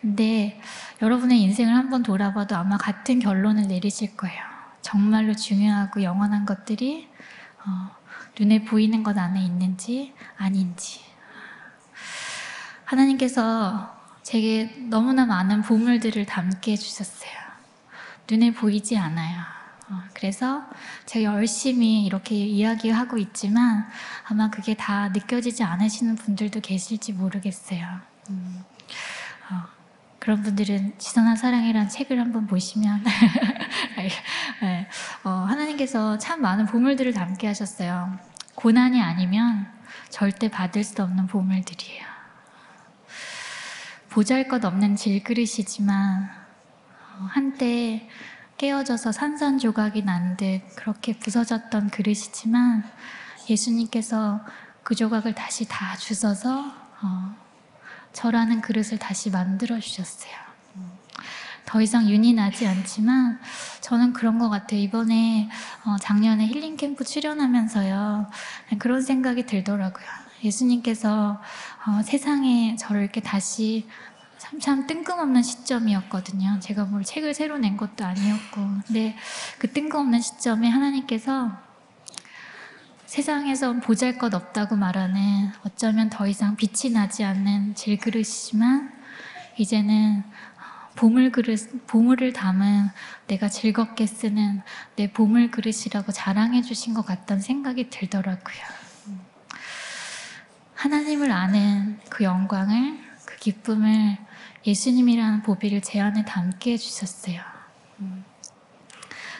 근데 0.00 0.60
여러분의 1.00 1.40
인생을 1.40 1.72
한번 1.72 2.02
돌아봐도 2.02 2.56
아마 2.56 2.76
같은 2.76 3.20
결론을 3.20 3.68
내리실 3.68 4.16
거예요. 4.16 4.57
정말로 4.82 5.34
중요하고 5.34 6.02
영원한 6.02 6.46
것들이 6.46 7.08
어, 7.64 7.90
눈에 8.38 8.64
보이는 8.64 9.02
것 9.02 9.16
안에 9.18 9.42
있는지 9.42 10.14
아닌지. 10.36 11.00
하나님께서 12.84 13.96
제게 14.22 14.74
너무나 14.88 15.26
많은 15.26 15.62
보물들을 15.62 16.24
담게 16.26 16.72
해주셨어요. 16.72 17.32
눈에 18.30 18.52
보이지 18.52 18.96
않아요. 18.96 19.40
어, 19.90 20.02
그래서 20.12 20.64
제가 21.06 21.34
열심히 21.34 22.04
이렇게 22.04 22.34
이야기하고 22.34 23.16
있지만 23.18 23.88
아마 24.24 24.50
그게 24.50 24.74
다 24.74 25.08
느껴지지 25.08 25.64
않으시는 25.64 26.16
분들도 26.16 26.60
계실지 26.60 27.14
모르겠어요. 27.14 27.86
음, 28.28 28.64
어, 29.50 29.64
그런 30.18 30.42
분들은 30.42 30.98
지선한 30.98 31.36
사랑이란 31.36 31.88
책을 31.88 32.20
한번 32.20 32.46
보시면 32.46 33.02
네, 34.62 34.88
어, 35.24 35.30
하나님께서 35.30 36.18
참 36.18 36.40
많은 36.42 36.66
보물들을 36.66 37.12
담게 37.12 37.46
하셨어요. 37.46 38.18
고난이 38.54 39.00
아니면 39.00 39.66
절대 40.10 40.48
받을 40.50 40.84
수 40.84 41.02
없는 41.02 41.26
보물들이에요. 41.26 42.06
보잘 44.10 44.48
것 44.48 44.64
없는 44.64 44.96
질그릇이지만 44.96 46.28
어, 47.18 47.26
한때 47.30 48.08
깨어져서 48.56 49.12
산산조각이 49.12 50.02
난 50.02 50.36
듯 50.36 50.62
그렇게 50.74 51.16
부서졌던 51.18 51.90
그릇이지만 51.90 52.84
예수님께서 53.48 54.40
그 54.82 54.94
조각을 54.94 55.34
다시 55.34 55.66
다 55.68 55.96
주셔서 55.96 56.64
어, 57.02 57.36
저라는 58.12 58.60
그릇을 58.60 58.98
다시 58.98 59.30
만들어 59.30 59.78
주셨어요. 59.78 60.47
더 61.68 61.82
이상 61.82 62.08
윤이 62.08 62.32
나지 62.32 62.66
않지만 62.66 63.38
저는 63.82 64.14
그런 64.14 64.38
것 64.38 64.48
같아요. 64.48 64.80
이번에 64.80 65.50
어, 65.84 65.98
작년에 66.00 66.46
힐링 66.46 66.78
캠프 66.78 67.04
출연하면서요 67.04 68.30
그런 68.78 69.02
생각이 69.02 69.44
들더라고요. 69.44 70.06
예수님께서 70.42 71.38
어, 71.86 72.02
세상에 72.02 72.74
저를 72.76 73.02
이렇게 73.02 73.20
다시 73.20 73.86
참, 74.38 74.58
참 74.58 74.86
뜬금없는 74.86 75.42
시점이었거든요. 75.42 76.58
제가 76.60 76.86
뭘 76.86 77.04
책을 77.04 77.34
새로 77.34 77.58
낸 77.58 77.76
것도 77.76 78.02
아니었고. 78.02 78.66
근데 78.86 79.14
그 79.58 79.70
뜬금없는 79.70 80.22
시점에 80.22 80.70
하나님께서 80.70 81.50
세상에서 83.04 83.74
보잘 83.74 84.16
것 84.16 84.32
없다고 84.32 84.76
말하는 84.76 85.50
어쩌면 85.66 86.08
더 86.08 86.26
이상 86.26 86.56
빛이 86.56 86.94
나지 86.94 87.24
않는 87.24 87.74
질그릇이지만 87.74 88.90
이제는 89.58 90.24
보물 90.98 91.30
그릇, 91.30 91.86
보물을 91.86 92.32
담은 92.32 92.88
내가 93.28 93.48
즐겁게 93.48 94.04
쓰는 94.04 94.62
내 94.96 95.12
보물 95.12 95.52
그릇이라고 95.52 96.10
자랑해 96.10 96.60
주신 96.60 96.92
것 96.92 97.06
같다는 97.06 97.40
생각이 97.40 97.88
들더라고요. 97.88 98.56
하나님을 100.74 101.30
아는 101.30 102.00
그 102.08 102.24
영광을, 102.24 102.98
그 103.24 103.36
기쁨을 103.36 104.18
예수님이라는 104.66 105.42
보비를 105.42 105.82
제 105.82 106.00
안에 106.00 106.24
담게 106.24 106.72
해주셨어요. 106.72 107.42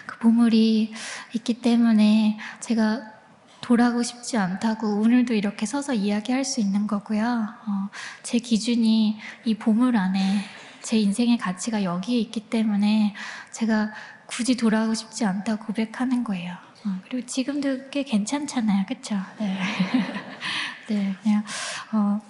그 0.07 0.19
보물이 0.21 0.95
있기 1.35 1.55
때문에 1.55 2.39
제가 2.61 3.03
돌아가고 3.63 4.05
싶지 4.05 4.37
않다고 4.37 5.01
오늘도 5.01 5.35
이렇게 5.35 5.67
서서 5.67 5.93
이야기할 5.93 6.45
수 6.45 6.61
있는 6.61 6.87
거고요. 6.87 7.49
어, 7.67 7.89
제 8.23 8.39
기준이 8.39 9.19
이 9.45 9.55
보물 9.57 9.97
안에 9.97 10.45
제 10.83 10.99
인생의 10.99 11.39
가치가 11.39 11.83
여기에 11.83 12.19
있기 12.21 12.49
때문에 12.49 13.15
제가 13.53 13.91
굳이 14.27 14.57
돌아가고 14.57 14.95
싶지 14.95 15.25
않다고 15.25 15.67
고백하는 15.67 16.25
거예요. 16.25 16.53
어, 16.85 17.01
그리고 17.09 17.27
지금도 17.27 17.91
꽤 17.91 18.03
괜찮잖아요. 18.03 18.87
그쵸? 18.87 19.17
네. 19.39 19.59
네, 20.89 21.15
그냥, 21.23 21.45
어, 21.93 22.21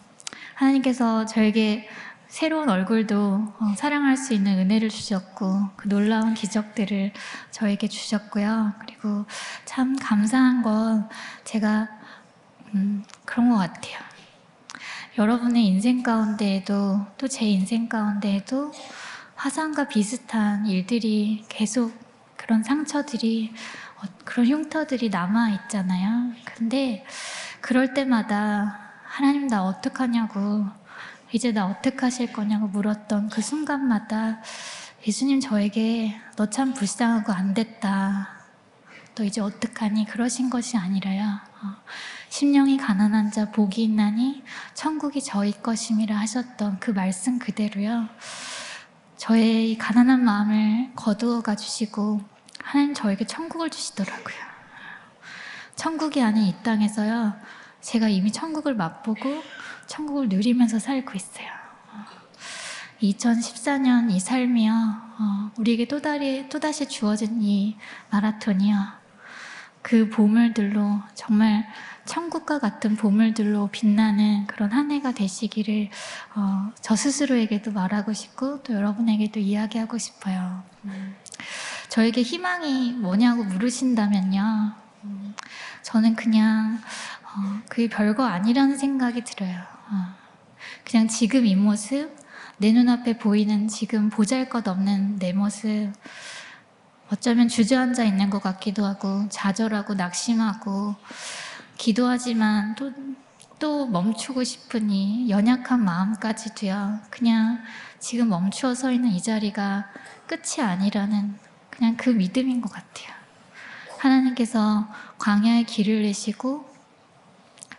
하나님께서 0.54 1.26
저에게 1.26 1.88
새로운 2.28 2.68
얼굴도 2.68 3.54
어, 3.58 3.74
사랑할 3.76 4.16
수 4.16 4.34
있는 4.34 4.58
은혜를 4.58 4.90
주셨고 4.90 5.70
그 5.76 5.88
놀라운 5.88 6.34
기적들을 6.34 7.12
저에게 7.50 7.88
주셨고요. 7.88 8.74
그리고 8.80 9.24
참 9.64 9.96
감사한 9.96 10.62
건 10.62 11.08
제가 11.44 11.88
음, 12.74 13.02
그런 13.24 13.50
것 13.50 13.56
같아요. 13.56 14.07
여러분의 15.18 15.66
인생 15.66 16.02
가운데에도 16.04 17.04
또 17.18 17.26
제 17.26 17.44
인생 17.44 17.88
가운데에도 17.88 18.72
화상과 19.34 19.88
비슷한 19.88 20.64
일들이 20.66 21.44
계속 21.48 21.92
그런 22.36 22.62
상처들이 22.62 23.52
어, 23.96 24.02
그런 24.24 24.46
흉터들이 24.46 25.08
남아 25.08 25.50
있잖아요. 25.50 26.32
근데 26.44 27.04
그럴 27.60 27.94
때마다 27.94 28.78
하나님 29.04 29.48
나 29.48 29.64
어떡하냐고 29.64 30.64
이제 31.32 31.50
나 31.52 31.66
어떡하실 31.66 32.32
거냐고 32.32 32.68
물었던 32.68 33.28
그 33.30 33.42
순간마다 33.42 34.40
예수님 35.06 35.40
저에게 35.40 36.14
너 36.36 36.46
참 36.46 36.72
불쌍하고 36.74 37.32
안 37.32 37.54
됐다. 37.54 38.28
또 39.16 39.24
이제 39.24 39.40
어떡하니 39.40 40.06
그러신 40.06 40.48
것이 40.48 40.76
아니라요. 40.76 41.24
어, 41.24 41.74
심령이 42.28 42.76
가난한 42.76 43.32
자 43.32 43.50
복이 43.50 43.82
있나니 43.84 44.42
천국이 44.74 45.22
저희 45.22 45.52
것임이라 45.62 46.16
하셨던 46.16 46.78
그 46.78 46.90
말씀 46.90 47.38
그대로요. 47.38 48.08
저의 49.16 49.72
이 49.72 49.78
가난한 49.78 50.22
마음을 50.24 50.92
거두어 50.94 51.42
가 51.42 51.56
주시고 51.56 52.20
하나님 52.62 52.94
저에게 52.94 53.26
천국을 53.26 53.70
주시더라고요. 53.70 54.36
천국이 55.74 56.22
아닌 56.22 56.44
이 56.44 56.54
땅에서요. 56.62 57.34
제가 57.80 58.08
이미 58.08 58.30
천국을 58.30 58.74
맛보고 58.74 59.42
천국을 59.86 60.28
누리면서 60.28 60.78
살고 60.78 61.12
있어요. 61.14 61.48
2014년 63.02 64.10
이 64.10 64.18
삶이요. 64.18 64.72
어, 64.72 65.50
우리에게 65.56 65.86
또다시, 65.86 66.46
또다시 66.50 66.88
주어진 66.88 67.40
이 67.42 67.76
마라톤이요. 68.10 68.76
그 69.82 70.10
보물들로 70.10 71.00
정말 71.14 71.66
천국과 72.08 72.58
같은 72.58 72.96
보물들로 72.96 73.68
빛나는 73.70 74.46
그런 74.46 74.72
한 74.72 74.90
해가 74.90 75.12
되시기를 75.12 75.90
어, 76.34 76.72
저 76.80 76.96
스스로에게도 76.96 77.70
말하고 77.70 78.14
싶고 78.14 78.62
또 78.62 78.72
여러분에게도 78.72 79.38
이야기하고 79.38 79.98
싶어요. 79.98 80.62
음, 80.84 81.16
저에게 81.90 82.22
희망이 82.22 82.92
뭐냐고 82.92 83.44
물으신다면요. 83.44 84.72
음, 85.04 85.34
저는 85.82 86.16
그냥 86.16 86.80
어, 87.24 87.60
그게 87.68 87.88
별거 87.88 88.24
아니라는 88.24 88.78
생각이 88.78 89.22
들어요. 89.24 89.58
어, 89.90 90.14
그냥 90.84 91.08
지금 91.08 91.44
이 91.44 91.54
모습, 91.54 92.16
내 92.56 92.72
눈앞에 92.72 93.18
보이는 93.18 93.68
지금 93.68 94.08
보잘 94.08 94.48
것 94.48 94.66
없는 94.66 95.18
내 95.18 95.34
모습, 95.34 95.92
어쩌면 97.12 97.48
주저앉아 97.48 98.04
있는 98.04 98.30
것 98.30 98.42
같기도 98.42 98.84
하고, 98.84 99.28
좌절하고 99.28 99.94
낙심하고, 99.94 100.94
기도하지만 101.78 102.74
또, 102.74 102.92
또 103.58 103.86
멈추고 103.86 104.44
싶으니 104.44 105.30
연약한 105.30 105.82
마음까지도요. 105.82 107.00
그냥 107.08 107.62
지금 107.98 108.28
멈추어 108.28 108.74
서 108.74 108.92
있는 108.92 109.10
이 109.10 109.22
자리가 109.22 109.88
끝이 110.26 110.60
아니라는 110.60 111.38
그냥 111.70 111.96
그 111.96 112.10
믿음인 112.10 112.60
것 112.60 112.70
같아요. 112.70 113.16
하나님께서 113.98 114.88
광야에 115.18 115.62
길을 115.62 116.02
내시고 116.02 116.68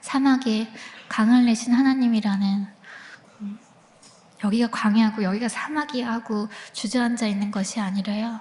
사막에 0.01 0.71
강을 1.07 1.45
내신 1.45 1.73
하나님이라는 1.73 2.67
음, 3.41 3.59
여기가 4.43 4.69
광야고 4.71 5.23
여기가 5.23 5.49
사막이야 5.49 6.11
하고 6.11 6.47
주저앉아 6.73 7.27
있는 7.27 7.51
것이 7.51 7.79
아니라요. 7.79 8.39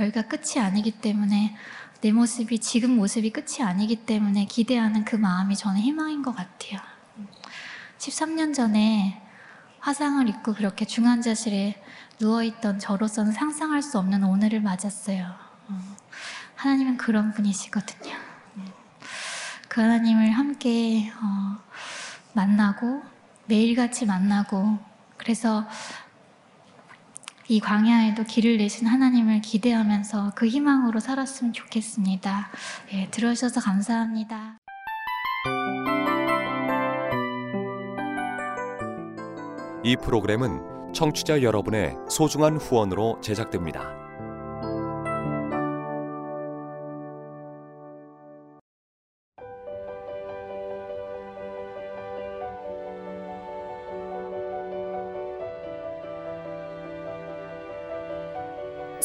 여기가 0.00 0.22
끝이 0.22 0.60
아니기 0.60 0.90
때문에 0.92 1.56
내 2.00 2.12
모습이 2.12 2.60
지금 2.60 2.90
모습이 2.96 3.30
끝이 3.30 3.62
아니기 3.62 3.96
때문에 3.96 4.44
기대하는 4.44 5.04
그 5.04 5.16
마음이 5.16 5.56
저는 5.56 5.80
희망인 5.80 6.22
것 6.22 6.34
같아요. 6.34 6.80
13년 7.98 8.54
전에 8.54 9.20
화상을 9.80 10.28
입고 10.28 10.54
그렇게 10.54 10.84
중환자실에 10.84 11.82
누워있던 12.20 12.78
저로서는 12.78 13.32
상상할 13.32 13.82
수 13.82 13.98
없는 13.98 14.22
오늘을 14.22 14.60
맞았어요. 14.60 15.26
어, 15.68 15.96
하나님은 16.56 16.96
그런 16.96 17.32
분이시거든요. 17.32 18.14
그 19.68 19.80
하나님을 19.80 20.30
함께 20.30 21.12
어, 21.20 21.56
만나고 22.32 23.02
매일같이 23.46 24.06
만나고 24.06 24.78
그래서 25.16 25.66
이 27.50 27.60
광야에도 27.60 28.24
길을 28.24 28.58
내신 28.58 28.86
하나님을 28.86 29.40
기대하면서 29.40 30.32
그 30.34 30.46
희망으로 30.46 31.00
살았으면 31.00 31.54
좋겠습니다. 31.54 32.50
예, 32.92 33.08
들어주셔서 33.10 33.60
감사합니다. 33.60 34.58
이 39.82 39.96
프로그램은 39.96 40.92
청취자 40.92 41.42
여러분의 41.42 41.94
소중한 42.10 42.58
후원으로 42.58 43.20
제작됩니다. 43.22 44.07